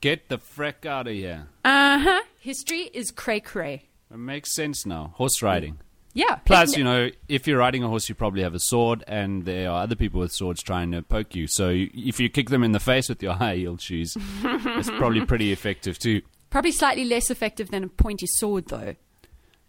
Get 0.02 0.30
the 0.30 0.38
freck 0.38 0.86
out 0.86 1.08
of 1.08 1.14
here. 1.14 1.48
Uh 1.64 2.00
huh. 2.00 2.22
History 2.40 2.90
is 2.94 3.12
cray 3.12 3.40
cray. 3.40 3.86
It 4.12 4.18
makes 4.18 4.54
sense 4.54 4.86
now. 4.86 5.14
Horse 5.16 5.42
riding. 5.42 5.80
Yeah. 6.14 6.36
Plus, 6.36 6.70
Plus, 6.70 6.78
you 6.78 6.84
know, 6.84 7.10
if 7.28 7.46
you're 7.46 7.58
riding 7.60 7.84
a 7.84 7.90
horse, 7.90 8.08
you 8.08 8.16
probably 8.16 8.42
have 8.44 8.56
a 8.56 8.60
sword, 8.60 9.04
and 9.06 9.44
there 9.44 9.70
are 9.70 9.84
other 9.84 9.96
people 9.96 10.22
with 10.22 10.32
swords 10.32 10.64
trying 10.64 10.92
to 10.92 11.02
poke 11.02 11.36
you. 11.36 11.46
So 11.46 11.72
if 11.74 12.22
you 12.22 12.30
kick 12.30 12.50
them 12.50 12.64
in 12.64 12.72
the 12.72 12.80
face 12.80 13.10
with 13.10 13.22
your 13.22 13.34
high 13.44 13.58
heeled 13.58 13.82
shoes, 13.82 14.16
it's 14.44 14.90
probably 14.92 15.26
pretty 15.26 15.52
effective 15.52 16.00
too. 16.00 16.22
Probably 16.50 16.72
slightly 16.72 17.04
less 17.04 17.30
effective 17.30 17.70
than 17.70 17.84
a 17.84 17.88
pointy 17.90 18.28
sword, 18.28 18.68
though. 18.68 18.96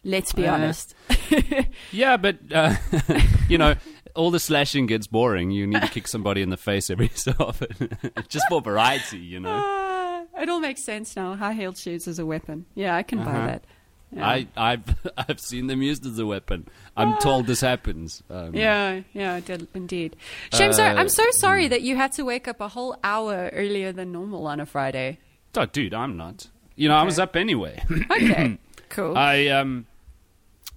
Let's 0.06 0.32
be 0.32 0.46
Uh, 0.46 0.54
honest. 0.54 0.94
Yeah, 1.92 2.16
but 2.16 2.36
uh, 2.54 2.74
you 3.48 3.58
know, 3.58 3.74
all 4.14 4.30
the 4.30 4.38
slashing 4.40 4.86
gets 4.86 5.06
boring. 5.06 5.50
You 5.50 5.66
need 5.66 5.82
to 5.82 5.88
kick 5.88 6.06
somebody 6.08 6.40
in 6.42 6.50
the 6.50 6.56
face 6.56 6.88
every 6.90 7.08
so 7.14 7.32
often, 7.40 7.90
just 8.28 8.46
for 8.48 8.60
variety. 8.62 9.18
You 9.18 9.40
know, 9.40 9.50
Ah, 9.62 10.22
it 10.42 10.48
all 10.48 10.60
makes 10.60 10.82
sense 10.84 11.16
now. 11.16 11.34
High 11.34 11.54
heeled 11.54 11.76
shoes 11.76 12.06
as 12.08 12.18
a 12.18 12.24
weapon. 12.26 12.66
Yeah, 12.74 12.94
I 12.96 13.02
can 13.02 13.18
buy 13.24 13.32
Uh-huh. 13.36 13.46
that. 13.46 13.64
Yeah. 14.12 14.28
I, 14.28 14.46
I've 14.56 14.84
I've 15.18 15.40
seen 15.40 15.66
them 15.66 15.82
used 15.82 16.06
as 16.06 16.18
a 16.20 16.24
weapon. 16.26 16.68
I'm 16.96 17.18
told 17.18 17.46
this 17.48 17.60
happens. 17.60 18.22
Um, 18.30 18.54
Yeah, 18.54 19.00
yeah, 19.12 19.40
did 19.40 19.66
indeed. 19.74 20.14
Shame. 20.52 20.70
Uh, 20.70 20.82
I'm 21.00 21.08
so 21.08 21.24
sorry 21.32 21.66
that 21.68 21.82
you 21.82 21.96
had 21.96 22.12
to 22.12 22.22
wake 22.24 22.46
up 22.46 22.60
a 22.60 22.68
whole 22.68 22.96
hour 23.02 23.50
earlier 23.52 23.90
than 23.92 24.12
normal 24.12 24.46
on 24.46 24.60
a 24.60 24.66
Friday. 24.66 25.18
Oh, 25.56 25.66
dude, 25.66 25.92
I'm 25.92 26.16
not. 26.16 26.46
You 26.76 26.88
know, 26.88 26.94
I 26.96 27.02
was 27.02 27.18
up 27.18 27.34
anyway. 27.34 27.82
Okay, 28.10 28.58
cool. 28.90 29.16
I 29.18 29.48
um, 29.48 29.86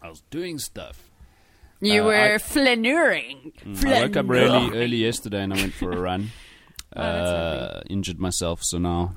I 0.02 0.10
was 0.10 0.22
doing 0.30 0.60
stuff. 0.60 1.10
you 1.82 2.02
uh, 2.04 2.06
were 2.06 2.34
I- 2.36 2.38
flaneuring. 2.38 3.54
I 3.86 4.02
woke 4.04 4.18
up 4.18 4.28
really 4.30 4.72
early 4.78 4.98
yesterday 4.98 5.44
and 5.44 5.54
I 5.54 5.58
went 5.58 5.74
for 5.74 5.92
a 5.92 6.00
run. 6.00 6.30
Oh, 6.96 7.02
uh, 7.04 7.82
injured 7.88 8.20
myself, 8.20 8.64
so 8.64 8.80
now 8.80 9.14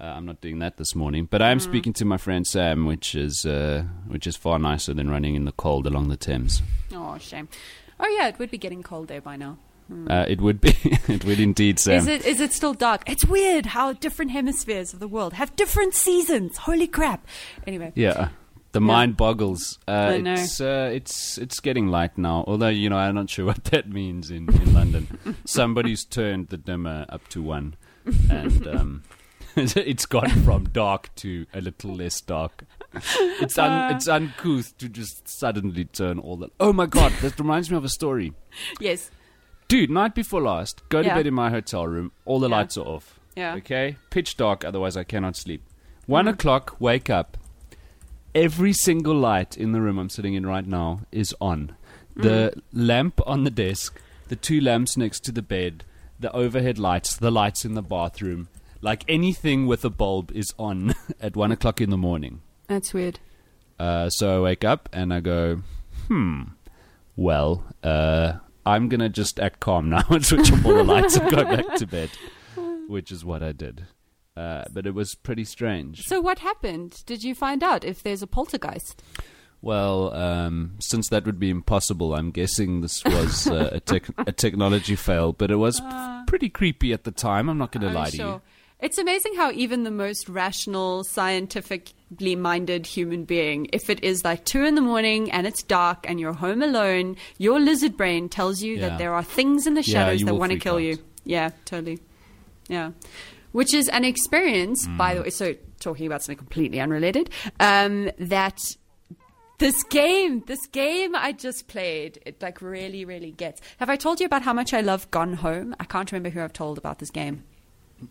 uh, 0.00 0.04
I'm 0.04 0.24
not 0.24 0.40
doing 0.40 0.58
that 0.60 0.78
this 0.78 0.94
morning. 0.94 1.28
But 1.30 1.42
I 1.42 1.48
Mm. 1.48 1.52
am 1.52 1.60
speaking 1.60 1.92
to 1.92 2.06
my 2.06 2.16
friend 2.16 2.46
Sam, 2.46 2.86
which 2.86 3.14
is 3.14 3.44
uh, 3.44 3.84
which 4.08 4.26
is 4.26 4.36
far 4.36 4.58
nicer 4.58 4.94
than 4.94 5.10
running 5.10 5.34
in 5.34 5.44
the 5.44 5.52
cold 5.52 5.86
along 5.86 6.08
the 6.08 6.16
Thames. 6.16 6.62
Oh, 6.94 7.18
shame. 7.18 7.48
Oh, 8.00 8.08
yeah, 8.18 8.28
it 8.28 8.38
would 8.38 8.50
be 8.50 8.56
getting 8.56 8.82
cold 8.82 9.08
there 9.08 9.20
by 9.20 9.36
now. 9.36 9.58
Uh, 10.08 10.24
it 10.26 10.40
would 10.40 10.62
be, 10.62 10.74
it 11.08 11.26
would 11.26 11.38
indeed, 11.40 11.78
Sam. 11.78 11.98
Is 11.98 12.06
it? 12.06 12.24
Is 12.24 12.40
it 12.40 12.54
still 12.54 12.72
dark? 12.72 13.02
It's 13.06 13.26
weird 13.26 13.66
how 13.66 13.92
different 13.92 14.30
hemispheres 14.30 14.94
of 14.94 14.98
the 14.98 15.08
world 15.08 15.34
have 15.34 15.54
different 15.56 15.92
seasons. 15.94 16.56
Holy 16.56 16.86
crap! 16.88 17.26
Anyway, 17.66 17.92
Yeah. 17.94 18.30
The 18.76 18.82
Yeah. 18.82 18.86
mind 18.86 19.16
boggles. 19.16 19.78
Uh, 19.88 19.90
I 19.90 20.18
know. 20.20 20.34
It's 20.34 20.60
uh, 20.60 20.90
it's 20.92 21.38
it's 21.38 21.60
getting 21.60 21.86
light 21.88 22.18
now. 22.18 22.44
Although 22.46 22.68
you 22.68 22.90
know, 22.90 22.98
I'm 22.98 23.14
not 23.14 23.30
sure 23.30 23.46
what 23.52 23.64
that 23.64 23.88
means 23.88 24.30
in, 24.30 24.48
in 24.60 24.74
London. 24.74 25.36
Somebody's 25.46 26.04
turned 26.04 26.48
the 26.48 26.58
dimmer 26.58 27.06
up 27.08 27.26
to 27.28 27.40
one, 27.42 27.74
and 28.30 28.66
um, 28.68 29.02
it's 29.56 30.04
gone 30.04 30.28
from 30.44 30.64
dark 30.64 31.14
to 31.16 31.46
a 31.54 31.60
little 31.62 31.94
less 31.94 32.20
dark. 32.20 32.64
It's 33.40 33.56
un- 33.56 33.94
it's 33.94 34.08
uncouth 34.08 34.76
to 34.78 34.88
just 34.90 35.26
suddenly 35.26 35.86
turn 35.86 36.18
all 36.18 36.36
that. 36.38 36.50
Oh 36.60 36.72
my 36.74 36.84
god, 36.86 37.12
that 37.22 37.38
reminds 37.38 37.70
me 37.70 37.78
of 37.78 37.84
a 37.84 37.88
story. 37.88 38.34
Yes. 38.78 39.10
Dude, 39.68 39.90
night 39.90 40.14
before 40.14 40.42
last, 40.42 40.86
go 40.90 41.00
to 41.02 41.08
Yeah. 41.08 41.14
bed 41.16 41.26
in 41.26 41.34
my 41.34 41.48
hotel 41.50 41.86
room. 41.86 42.12
All 42.26 42.38
the 42.40 42.48
Yeah. 42.50 42.56
lights 42.56 42.76
are 42.76 42.84
off. 42.86 43.18
Yeah. 43.36 43.54
Okay, 43.54 43.96
pitch 44.10 44.36
dark. 44.36 44.64
Otherwise, 44.66 44.96
I 44.98 45.04
cannot 45.04 45.34
sleep. 45.36 45.62
One 46.06 46.26
Mhm. 46.26 46.34
o'clock, 46.34 46.76
wake 46.78 47.08
up. 47.10 47.36
Every 48.36 48.74
single 48.74 49.14
light 49.14 49.56
in 49.56 49.72
the 49.72 49.80
room 49.80 49.98
I'm 49.98 50.10
sitting 50.10 50.34
in 50.34 50.44
right 50.44 50.66
now 50.66 51.00
is 51.10 51.34
on. 51.40 51.74
The 52.14 52.52
lamp 52.70 53.18
on 53.26 53.44
the 53.44 53.50
desk, 53.50 53.98
the 54.28 54.36
two 54.36 54.60
lamps 54.60 54.94
next 54.94 55.20
to 55.20 55.32
the 55.32 55.40
bed, 55.40 55.84
the 56.20 56.30
overhead 56.32 56.78
lights, 56.78 57.16
the 57.16 57.30
lights 57.30 57.64
in 57.64 57.72
the 57.72 57.80
bathroom. 57.80 58.48
Like 58.82 59.06
anything 59.08 59.66
with 59.66 59.86
a 59.86 59.88
bulb 59.88 60.32
is 60.32 60.52
on 60.58 60.92
at 61.20 61.34
one 61.34 61.50
o'clock 61.50 61.80
in 61.80 61.88
the 61.88 61.96
morning. 61.96 62.42
That's 62.66 62.92
weird. 62.92 63.20
Uh, 63.78 64.10
so 64.10 64.40
I 64.40 64.40
wake 64.42 64.64
up 64.64 64.90
and 64.92 65.14
I 65.14 65.20
go, 65.20 65.62
hmm, 66.06 66.42
well, 67.16 67.64
uh, 67.82 68.34
I'm 68.66 68.90
going 68.90 69.00
to 69.00 69.08
just 69.08 69.40
act 69.40 69.60
calm 69.60 69.88
now 69.88 70.04
and 70.10 70.26
switch 70.26 70.52
off 70.52 70.66
all 70.66 70.74
the 70.74 70.84
lights 70.84 71.16
and 71.16 71.30
go 71.30 71.42
back 71.42 71.76
to 71.76 71.86
bed, 71.86 72.10
which 72.86 73.10
is 73.10 73.24
what 73.24 73.42
I 73.42 73.52
did. 73.52 73.86
Uh, 74.36 74.64
but 74.72 74.86
it 74.86 74.94
was 74.94 75.14
pretty 75.14 75.44
strange. 75.44 76.02
So 76.02 76.20
what 76.20 76.40
happened? 76.40 77.02
Did 77.06 77.22
you 77.24 77.34
find 77.34 77.62
out 77.62 77.84
if 77.84 78.02
there's 78.02 78.22
a 78.22 78.26
poltergeist? 78.26 79.02
Well, 79.62 80.12
um, 80.14 80.74
since 80.78 81.08
that 81.08 81.24
would 81.24 81.38
be 81.40 81.48
impossible, 81.48 82.14
I'm 82.14 82.30
guessing 82.30 82.82
this 82.82 83.02
was 83.04 83.46
uh, 83.46 83.80
a, 83.88 84.00
a 84.26 84.32
technology 84.32 84.94
fail, 84.94 85.32
but 85.32 85.50
it 85.50 85.56
was 85.56 85.80
p- 85.80 86.22
pretty 86.26 86.50
creepy 86.50 86.92
at 86.92 87.04
the 87.04 87.10
time. 87.10 87.48
I'm 87.48 87.56
not 87.58 87.72
going 87.72 87.86
to 87.86 87.92
lie 87.98 88.10
to 88.10 88.16
you. 88.16 88.42
It's 88.78 88.98
amazing 88.98 89.34
how 89.36 89.50
even 89.52 89.84
the 89.84 89.90
most 89.90 90.28
rational, 90.28 91.02
scientifically 91.02 92.36
minded 92.36 92.86
human 92.86 93.24
being, 93.24 93.68
if 93.72 93.88
it 93.88 94.04
is 94.04 94.22
like 94.22 94.44
two 94.44 94.64
in 94.64 94.74
the 94.74 94.82
morning 94.82 95.30
and 95.32 95.46
it's 95.46 95.62
dark 95.62 96.04
and 96.08 96.20
you're 96.20 96.34
home 96.34 96.62
alone, 96.62 97.16
your 97.38 97.58
lizard 97.58 97.96
brain 97.96 98.28
tells 98.28 98.60
you 98.62 98.74
Yeah. 98.76 98.90
that 98.90 98.98
there 98.98 99.14
are 99.14 99.22
things 99.24 99.66
in 99.66 99.72
the 99.74 99.82
shadows 99.82 100.20
you 100.20 100.26
that 100.26 100.34
want 100.34 100.52
to 100.52 100.58
kill 100.58 100.74
out. 100.74 100.82
you. 100.82 100.98
Yeah, 101.24 101.50
totally. 101.64 101.98
Yeah. 102.68 102.90
Which 103.56 103.72
is 103.72 103.88
an 103.88 104.04
experience, 104.04 104.86
by 104.98 105.12
Mm. 105.12 105.16
the 105.16 105.22
way. 105.22 105.30
So, 105.30 105.54
talking 105.80 106.06
about 106.06 106.22
something 106.22 106.36
completely 106.36 106.78
unrelated, 106.80 107.30
um, 107.58 108.10
that 108.18 108.58
this 109.58 109.82
game, 109.84 110.42
this 110.46 110.64
game 110.66 111.16
I 111.16 111.32
just 111.32 111.66
played, 111.66 112.18
it 112.26 112.42
like 112.42 112.60
really, 112.60 113.04
really 113.06 113.30
gets. 113.30 113.62
Have 113.78 113.88
I 113.88 113.96
told 113.96 114.20
you 114.20 114.26
about 114.26 114.42
how 114.42 114.52
much 114.52 114.74
I 114.74 114.82
love 114.82 115.10
Gone 115.10 115.34
Home? 115.34 115.74
I 115.80 115.84
can't 115.84 116.10
remember 116.12 116.28
who 116.28 116.42
I've 116.44 116.52
told 116.52 116.76
about 116.76 116.98
this 116.98 117.10
game. 117.10 117.44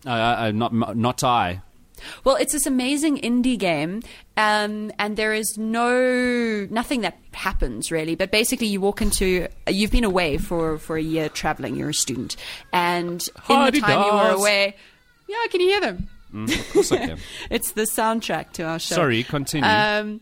I- 0.05 0.49
not, 0.51 0.73
not 0.97 1.23
I. 1.23 1.62
Well, 2.25 2.36
it's 2.36 2.51
this 2.51 2.65
amazing 2.65 3.17
indie 3.19 3.58
game, 3.58 4.01
um, 4.36 4.91
and 4.99 5.15
there 5.15 5.34
is 5.34 5.58
no 5.58 6.67
nothing 6.69 7.01
that 7.01 7.17
happens 7.34 7.89
really. 7.91 8.15
But 8.15 8.31
basically, 8.31 8.67
you 8.67 8.81
walk 8.81 9.01
into 9.01 9.47
you've 9.69 9.91
been 9.91 10.03
away 10.03 10.38
for 10.38 10.77
for 10.77 10.97
a 10.97 11.01
year 11.01 11.29
traveling. 11.29 11.75
You're 11.77 11.89
a 11.89 11.93
student, 11.93 12.36
and 12.73 13.21
in 13.49 13.65
the 13.65 13.79
time 13.79 14.05
you 14.08 14.13
were 14.13 14.29
away, 14.41 14.75
yeah, 15.27 15.38
can 15.49 15.61
you 15.61 15.67
hear 15.67 15.81
them? 15.81 16.09
Mm, 16.33 16.59
of 16.59 16.73
course 16.73 16.91
I 16.91 16.97
can. 16.97 17.17
It's 17.49 17.71
the 17.71 17.83
soundtrack 17.83 18.51
to 18.53 18.63
our 18.63 18.79
show. 18.79 18.95
Sorry, 18.95 19.23
continue. 19.23 19.69
Um, 19.69 20.21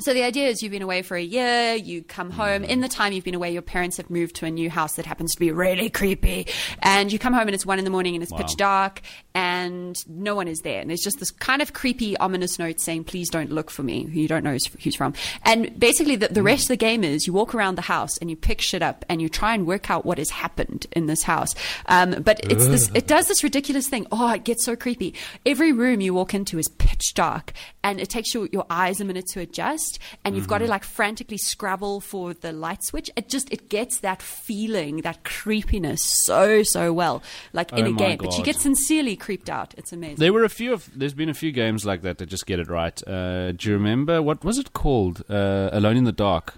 so 0.00 0.12
the 0.12 0.24
idea 0.24 0.48
is 0.48 0.60
you've 0.60 0.72
been 0.72 0.82
away 0.82 1.02
for 1.02 1.16
a 1.16 1.22
year, 1.22 1.74
you 1.74 2.02
come 2.02 2.30
home. 2.30 2.64
In 2.64 2.80
the 2.80 2.88
time 2.88 3.12
you've 3.12 3.24
been 3.24 3.36
away, 3.36 3.52
your 3.52 3.62
parents 3.62 3.96
have 3.98 4.10
moved 4.10 4.34
to 4.36 4.46
a 4.46 4.50
new 4.50 4.68
house 4.68 4.94
that 4.94 5.06
happens 5.06 5.32
to 5.34 5.38
be 5.38 5.52
really 5.52 5.88
creepy. 5.88 6.48
And 6.80 7.12
you 7.12 7.18
come 7.20 7.32
home 7.32 7.46
and 7.46 7.54
it's 7.54 7.64
one 7.64 7.78
in 7.78 7.84
the 7.84 7.92
morning 7.92 8.14
and 8.14 8.22
it's 8.22 8.32
Wow. 8.32 8.38
pitch 8.38 8.56
dark 8.56 9.02
and 9.36 9.96
no 10.08 10.34
one 10.34 10.48
is 10.48 10.60
there. 10.60 10.80
And 10.80 10.90
there's 10.90 11.00
just 11.00 11.20
this 11.20 11.30
kind 11.30 11.62
of 11.62 11.72
creepy, 11.74 12.16
ominous 12.16 12.58
note 12.58 12.80
saying, 12.80 13.04
please 13.04 13.30
don't 13.30 13.52
look 13.52 13.70
for 13.70 13.84
me, 13.84 14.02
who 14.04 14.18
you 14.20 14.26
don't 14.26 14.42
know 14.42 14.56
who's, 14.80 14.96
from. 14.96 15.14
And 15.44 15.78
basically 15.78 16.16
the, 16.16 16.26
the 16.26 16.42
rest 16.42 16.64
of 16.64 16.68
the 16.68 16.76
game 16.76 17.04
is 17.04 17.28
you 17.28 17.32
walk 17.32 17.54
around 17.54 17.76
the 17.76 17.82
house 17.82 18.18
and 18.18 18.28
you 18.28 18.36
pick 18.36 18.60
shit 18.60 18.82
up 18.82 19.04
and 19.08 19.22
you 19.22 19.28
try 19.28 19.54
and 19.54 19.64
work 19.64 19.90
out 19.90 20.04
what 20.04 20.18
has 20.18 20.30
happened 20.30 20.86
in 20.90 21.06
this 21.06 21.22
house. 21.22 21.54
Um, 21.86 22.22
but 22.22 22.40
it's 22.50 22.66
this, 22.66 22.90
it 22.94 23.06
does 23.06 23.28
this 23.28 23.44
ridiculous 23.44 23.86
thing. 23.88 24.08
Oh, 24.10 24.32
it 24.32 24.42
gets 24.42 24.64
so 24.64 24.74
creepy. 24.74 25.14
Every 25.46 25.72
room 25.72 26.00
you 26.00 26.14
walk 26.14 26.34
into 26.34 26.58
is 26.58 26.66
pitch 26.66 27.14
dark 27.14 27.52
and 27.84 28.00
it 28.00 28.08
takes 28.08 28.34
your, 28.34 28.48
your 28.50 28.66
eyes 28.68 29.00
a 29.00 29.04
minute 29.04 29.26
to 29.28 29.40
adjust 29.40 29.83
and 30.24 30.34
you've 30.36 30.48
got 30.48 30.56
Mm-hmm. 30.56 30.64
to 30.66 30.70
like 30.70 30.84
frantically 30.84 31.36
scrabble 31.38 32.00
for 32.00 32.32
the 32.34 32.52
light 32.52 32.82
switch. 32.84 33.10
It 33.16 33.28
just, 33.28 33.52
it 33.52 33.68
gets 33.68 33.98
that 34.00 34.20
feeling, 34.22 34.98
that 35.02 35.24
creepiness 35.24 36.02
so, 36.26 36.62
so 36.62 36.92
well, 36.92 37.22
like 37.52 37.72
in 37.72 37.86
Oh 37.86 37.90
a 37.90 37.92
game. 37.92 38.18
But 38.18 38.36
you 38.38 38.44
get 38.44 38.56
sincerely 38.56 39.16
creeped 39.16 39.48
out. 39.50 39.74
It's 39.76 39.92
amazing. 39.92 40.16
There 40.16 40.32
were 40.32 40.44
a 40.44 40.48
few 40.48 40.72
of. 40.72 40.88
There's 40.94 41.14
been 41.14 41.28
a 41.28 41.34
few 41.34 41.52
games 41.52 41.84
like 41.84 42.02
that 42.02 42.18
that 42.18 42.26
just 42.26 42.46
get 42.46 42.58
it 42.58 42.68
right. 42.68 42.96
Uh, 43.06 43.52
do 43.52 43.68
you 43.68 43.74
remember 43.74 44.20
what 44.22 44.44
was 44.44 44.58
it 44.58 44.72
called? 44.72 45.22
Uh, 45.28 45.70
Alone 45.72 45.96
in 45.96 46.04
the 46.04 46.12
Dark. 46.12 46.54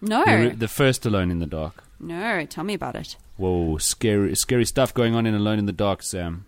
no, 0.00 0.24
The, 0.24 0.54
the 0.56 0.68
first 0.68 1.04
Alone 1.06 1.30
in 1.30 1.38
the 1.40 1.46
Dark. 1.46 1.82
no, 1.98 2.44
tell 2.46 2.64
me 2.64 2.74
about 2.74 2.94
it. 2.96 3.16
Whoa, 3.36 3.78
scary, 3.78 4.34
scary 4.34 4.64
stuff 4.64 4.92
going 4.94 5.14
on 5.14 5.26
in 5.26 5.34
Alone 5.34 5.58
in 5.58 5.66
the 5.66 5.72
Dark, 5.72 6.02
Sam. 6.02 6.44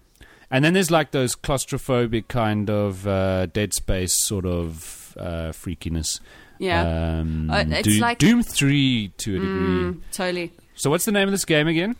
And 0.51 0.63
then 0.65 0.75
there's 0.75 0.91
like 0.91 1.13
those 1.13 1.35
claustrophobic 1.35 2.29
kind 2.29 2.69
of 2.69 3.07
uh, 3.07 3.47
Dead 3.47 3.73
Space 3.73 4.13
sort 4.27 4.45
of 4.45 5.02
uh, 5.17 5.53
freakiness. 5.53 6.21
Yeah. 6.59 7.19
Um, 7.21 7.51
Uh, 7.51 7.65
it's 7.69 7.89
Doom, 7.89 8.01
like- 8.01 8.19
Doom 8.19 8.43
Three 8.43 9.13
to 9.19 9.37
a 9.37 9.39
degree. 9.39 9.49
Mm, 9.59 10.01
totally. 10.13 10.53
So 10.75 10.91
what's 10.91 11.05
the 11.05 11.13
name 11.13 11.29
of 11.29 11.33
this 11.33 11.45
game 11.45 11.67
again? 11.69 11.97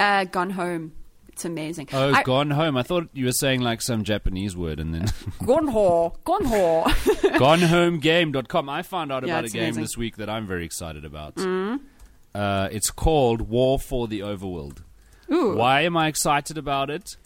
Uh, 0.00 0.24
gone 0.24 0.50
home. 0.50 0.92
It's 1.28 1.44
amazing. 1.44 1.88
Oh, 1.92 2.14
I- 2.14 2.22
Gone 2.22 2.50
Home. 2.50 2.78
I 2.78 2.82
thought 2.82 3.08
you 3.12 3.26
were 3.26 3.32
saying 3.32 3.60
like 3.60 3.82
some 3.82 4.04
Japanese 4.04 4.56
word, 4.56 4.80
and 4.80 4.94
then 4.94 5.06
Gone 5.44 5.68
Home. 5.68 6.12
gone 6.24 6.44
ho. 6.46 6.84
GoneHomeGame.com. 7.66 8.68
I 8.68 8.82
found 8.82 9.12
out 9.12 9.26
Yeah, 9.26 9.34
about 9.34 9.44
a 9.44 9.48
game 9.50 9.64
amazing. 9.64 9.82
this 9.82 9.96
week 9.98 10.16
that 10.16 10.30
I'm 10.30 10.46
very 10.46 10.64
excited 10.64 11.04
about. 11.04 11.34
Mm. 11.36 11.80
Uh, 12.34 12.68
it's 12.72 12.90
called 12.90 13.42
War 13.42 13.78
for 13.78 14.08
the 14.08 14.20
Overworld. 14.20 14.78
Ooh. 15.30 15.56
Why 15.56 15.82
am 15.82 15.96
I 15.96 16.08
excited 16.08 16.56
about 16.56 16.88
it? 16.90 17.16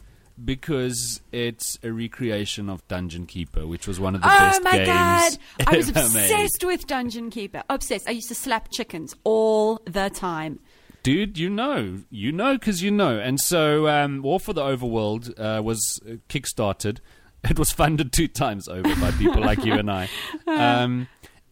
Because 0.43 1.21
it's 1.33 1.79
a 1.83 1.93
recreation 1.93 2.71
of 2.71 2.87
Dungeon 2.89 3.27
Keeper, 3.27 3.67
which 3.67 3.87
was 3.87 4.01
one 4.01 4.15
of 4.15 4.23
the 4.23 4.27
Oh 4.27 4.31
best 4.39 4.63
games. 4.63 4.75
Oh 4.75 4.79
my 4.79 4.85
god! 4.87 5.39
I 5.67 5.77
was 5.77 5.89
ever 5.95 5.99
made. 6.15 6.31
obsessed 6.31 6.65
with 6.65 6.87
Dungeon 6.87 7.31
Keeper. 7.31 7.63
Obsessed. 7.69 8.09
I 8.09 8.13
used 8.13 8.29
to 8.29 8.35
slap 8.35 8.71
chickens 8.71 9.15
all 9.25 9.81
the 9.85 10.09
time. 10.11 10.61
Dude, 11.03 11.39
you 11.39 11.49
know, 11.51 12.01
you 12.11 12.31
know, 12.33 12.55
because 12.55 12.83
you 12.83 12.91
know. 12.91 13.19
And 13.19 13.41
so, 13.41 13.89
um, 13.89 14.23
War 14.23 14.39
for 14.39 14.53
the 14.53 14.63
Overworld 14.63 15.33
uh, 15.39 15.63
was 15.63 16.01
uh, 16.07 16.15
kickstarted. 16.29 16.99
It 17.43 17.59
was 17.59 17.73
funded 17.73 18.13
two 18.13 18.29
times 18.29 18.69
over 18.69 18.95
by 18.97 19.13
people 19.13 19.41
like 19.41 19.65
you 19.65 19.73
and 19.73 19.91
I. 19.91 20.11
Um, 20.47 21.09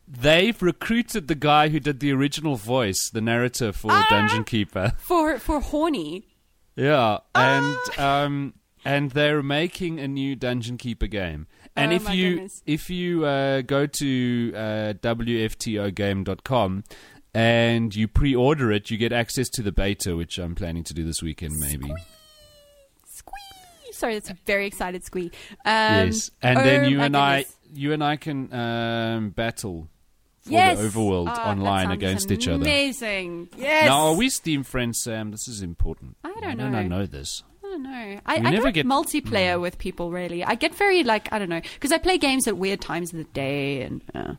they've 0.07 0.61
recruited 0.62 1.29
the 1.29 1.35
guy 1.35 1.68
who 1.70 1.81
did 1.81 2.01
the 2.01 2.12
original 2.12 2.57
voice, 2.57 3.09
the 3.09 3.22
narrator 3.22 3.72
for 3.72 3.90
Ah! 3.92 4.07
Dungeon 4.11 4.44
Keeper. 4.44 4.92
For 4.98 5.38
for 5.38 5.61
horny. 5.61 6.27
Yeah, 6.77 7.18
and 7.35 7.77
Ah! 7.96 8.24
um, 8.24 8.53
and 8.88 9.11
they're 9.11 9.42
making 9.42 10.01
a 10.01 10.09
new 10.09 10.35
Dungeon 10.35 10.79
Keeper 10.79 11.07
game. 11.09 11.46
And 11.77 11.92
Oh 11.92 11.96
if 11.96 12.05
my 12.05 12.12
you 12.14 12.31
goodness. 12.35 12.62
if 12.66 12.88
you 12.88 13.24
uh, 13.27 13.61
go 13.61 13.87
to 13.87 14.53
uh, 14.57 14.92
wftogame.com 15.03 16.85
and 17.35 17.94
you 17.94 18.09
pre-order 18.09 18.72
it, 18.72 18.90
you 18.90 18.96
get 18.96 19.12
access 19.12 19.48
to 19.51 19.62
the 19.62 19.72
beta, 19.72 20.16
which 20.16 20.38
I'm 20.38 20.55
planning 20.55 20.85
to 20.85 20.94
do 20.94 21.05
this 21.05 21.22
weekend, 21.22 21.59
maybe. 21.59 21.92
Squee. 23.07 23.33
Sorry, 23.92 24.14
that's 24.14 24.31
a 24.31 24.37
very 24.46 24.66
excited 24.66 25.05
squee. 25.05 25.31
Um, 25.64 26.07
yes, 26.07 26.31
and 26.42 26.59
oh 26.59 26.62
then 26.62 26.90
you 26.90 27.01
and 27.01 27.16
I, 27.16 27.44
you 27.74 27.92
and 27.92 28.03
I 28.03 28.16
can 28.16 28.53
um, 28.53 29.31
battle 29.31 29.88
for 30.40 30.51
yes. 30.53 30.79
the 30.79 30.85
overworld 30.88 31.29
Oh, 31.29 31.42
online 31.51 31.90
against 31.90 32.31
each 32.31 32.48
other. 32.48 32.62
Amazing. 32.62 33.51
Yes. 33.57 33.87
Now, 33.87 34.07
are 34.07 34.14
we 34.14 34.31
Steam 34.31 34.62
friends, 34.62 35.03
Sam? 35.03 35.31
This 35.31 35.46
is 35.48 35.61
important. 35.62 36.16
I 36.24 36.29
don't 36.29 36.42
Why 36.42 36.55
don't 36.55 36.74
I 36.74 36.83
know. 36.85 36.98
know 37.01 37.07
this? 37.07 37.42
I 37.86 38.06
don't 38.06 38.14
know. 38.14 38.20
I, 38.26 38.36
I 38.36 38.38
never 38.38 38.64
don't 38.64 38.72
get- 38.74 38.86
multiplayer 38.86 39.60
with 39.60 39.78
people 39.78 40.10
really. 40.10 40.42
I 40.44 40.54
get 40.54 40.74
very 40.74 41.04
like 41.04 41.32
I 41.32 41.38
don't 41.38 41.48
know 41.48 41.60
because 41.74 41.92
I 41.92 41.98
play 41.98 42.18
games 42.18 42.46
at 42.48 42.56
weird 42.56 42.80
times 42.80 43.12
of 43.12 43.18
the 43.18 43.24
day 43.24 43.82
and 43.82 44.02
uh, 44.14 44.34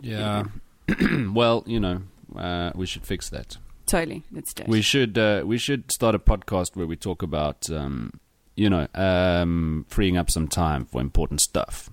Yeah. 0.00 0.44
well, 1.32 1.62
you 1.66 1.78
know, 1.80 2.02
uh, 2.36 2.70
we 2.74 2.86
should 2.86 3.04
fix 3.06 3.28
that. 3.30 3.56
totally 3.86 4.22
it's 4.34 4.54
dead. 4.54 4.68
We 4.68 4.82
should 4.82 5.18
uh, 5.18 5.42
we 5.44 5.58
should 5.58 5.90
start 5.92 6.14
a 6.14 6.18
podcast 6.18 6.76
where 6.76 6.86
we 6.86 6.96
talk 6.96 7.22
about 7.22 7.68
um, 7.70 8.12
you 8.56 8.68
know 8.70 8.86
um, 8.94 9.84
freeing 9.88 10.16
up 10.16 10.30
some 10.30 10.48
time 10.48 10.84
for 10.86 11.00
important 11.00 11.40
stuff, 11.40 11.90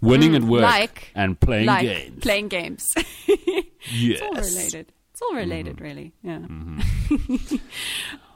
winning 0.00 0.32
Mm, 0.32 0.36
at 0.36 0.42
work, 0.44 0.62
like- 0.62 1.10
and 1.14 1.38
playing 1.40 1.66
like 1.66 1.82
games. 1.86 2.20
playing 2.22 2.48
games. 2.48 2.94
yes. 3.26 3.64
It's 3.90 4.22
all 4.22 4.32
related. 4.34 4.92
It's 5.12 5.22
all 5.22 5.34
related, 5.34 5.76
Mm-hmm. 5.76 5.84
really. 5.84 6.12
Yeah. 6.22 7.58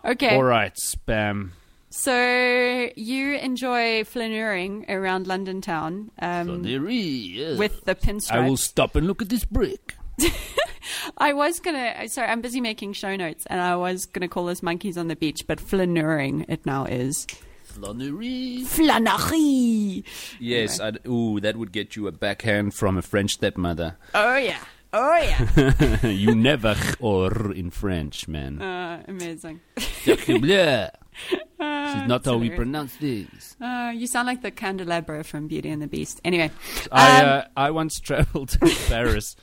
okay. 0.13 0.37
All 0.37 0.43
right, 0.45 0.75
spam. 0.77 1.51
So 1.91 2.91
you 2.97 3.35
enjoy 3.37 4.05
flaneuring 4.05 4.89
around 4.91 5.27
London 5.27 5.61
town 5.61 6.11
um, 6.21 6.65
yes. 6.65 7.59
with 7.59 7.85
the 7.85 7.95
pinstripes. 7.95 8.31
I 8.31 8.47
will 8.47 8.59
stop 8.59 8.95
and 8.95 9.07
look 9.07 9.23
at 9.23 9.31
this 9.31 9.45
brick. 9.45 9.95
I 11.19 11.33
was 11.33 11.61
gonna. 11.61 12.09
Sorry, 12.09 12.29
I'm 12.29 12.41
busy 12.41 12.61
making 12.61 12.93
show 12.93 13.17
notes, 13.17 13.47
and 13.47 13.61
I 13.61 13.77
was 13.77 14.07
gonna 14.07 14.29
call 14.29 14.47
this 14.47 14.63
monkeys 14.63 14.99
on 14.99 15.09
the 15.09 15.17
beach, 15.17 15.47
but 15.47 15.59
flaneuring 15.59 16.45
it 16.49 16.67
now 16.67 16.85
is. 16.85 17.27
Flânerie. 17.67 18.63
Flânerie. 18.63 20.03
Yes, 20.41 20.81
I'd, 20.81 21.07
ooh, 21.07 21.39
that 21.41 21.57
would 21.57 21.71
get 21.71 21.97
you 21.97 22.09
a 22.09 22.13
backhand 22.13 22.75
from 22.75 22.97
a 22.97 23.03
French 23.03 23.33
stepmother. 23.33 23.97
Oh 24.15 24.37
yeah. 24.37 24.59
Oh 24.93 25.19
yeah. 25.19 26.07
you 26.07 26.35
never 26.35 26.75
or 26.99 27.53
in 27.53 27.71
French, 27.71 28.27
man. 28.27 28.61
Uh, 28.61 29.03
amazing. 29.07 29.61
Uh, 31.61 31.87
This 31.93 32.03
is 32.03 32.09
not 32.09 32.17
it's 32.21 32.27
how 32.27 32.37
we 32.37 32.51
pronounce 32.51 32.97
this. 32.97 33.57
Uh, 33.61 33.93
you 33.95 34.07
sound 34.07 34.27
like 34.27 34.43
the 34.43 34.51
candelabra 34.51 35.25
from 35.25 35.49
Beauty 35.49 35.71
and 35.71 35.83
the 35.83 35.87
Beast. 35.87 36.21
Anyway, 36.25 36.51
I 36.93 37.21
um, 37.23 37.29
uh, 37.29 37.43
I 37.57 37.71
once 37.71 37.99
traveled 38.01 38.51
to 38.51 38.59
Paris 38.89 39.35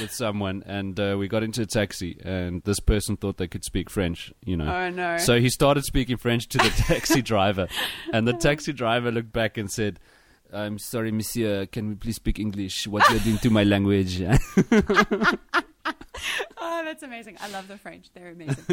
with 0.00 0.12
someone, 0.12 0.62
and 0.66 0.98
uh, 0.98 1.16
we 1.18 1.28
got 1.28 1.42
into 1.42 1.62
a 1.62 1.66
taxi, 1.66 2.18
and 2.24 2.62
this 2.64 2.80
person 2.80 3.16
thought 3.16 3.36
they 3.36 3.48
could 3.48 3.64
speak 3.64 3.88
French. 3.90 4.32
You 4.44 4.56
know. 4.56 4.72
Oh, 4.74 4.90
no. 4.90 5.18
So 5.18 5.40
he 5.40 5.48
started 5.50 5.84
speaking 5.84 6.16
French 6.16 6.48
to 6.48 6.58
the 6.58 6.70
taxi 6.70 7.22
driver, 7.22 7.68
and 8.12 8.26
the 8.26 8.32
taxi 8.34 8.72
driver 8.72 9.10
looked 9.12 9.32
back 9.32 9.56
and 9.58 9.70
said. 9.70 10.00
I'm 10.52 10.78
sorry, 10.78 11.12
monsieur. 11.12 11.66
Can 11.66 11.88
we 11.90 11.94
please 11.94 12.16
speak 12.16 12.38
English? 12.38 12.86
What 12.86 13.08
you're 13.10 13.20
doing 13.20 13.38
to 13.38 13.50
my 13.50 13.64
language? 13.64 14.20
oh, 14.22 14.38
that's 16.84 17.02
amazing. 17.02 17.36
I 17.40 17.48
love 17.50 17.68
the 17.68 17.78
French. 17.78 18.08
They're 18.14 18.30
amazing. 18.30 18.64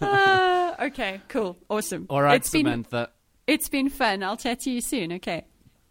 uh, 0.00 0.74
okay, 0.80 1.20
cool, 1.28 1.56
awesome. 1.68 2.06
All 2.10 2.22
right, 2.22 2.36
it's 2.36 2.50
been 2.50 2.64
Samantha. 2.66 3.10
it's 3.46 3.68
been 3.68 3.88
fun. 3.88 4.22
I'll 4.22 4.36
chat 4.36 4.60
to 4.60 4.70
you 4.70 4.80
soon. 4.80 5.12
Okay. 5.14 5.44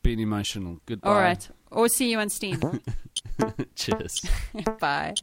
Been 0.03 0.19
emotional. 0.19 0.79
Goodbye. 0.85 1.09
All 1.09 1.15
right. 1.19 1.49
Or 1.71 1.89
see 1.89 2.11
you 2.11 2.19
on 2.19 2.29
Steam. 2.29 2.61
Cheers. 3.75 4.21
Bye. 4.79 5.15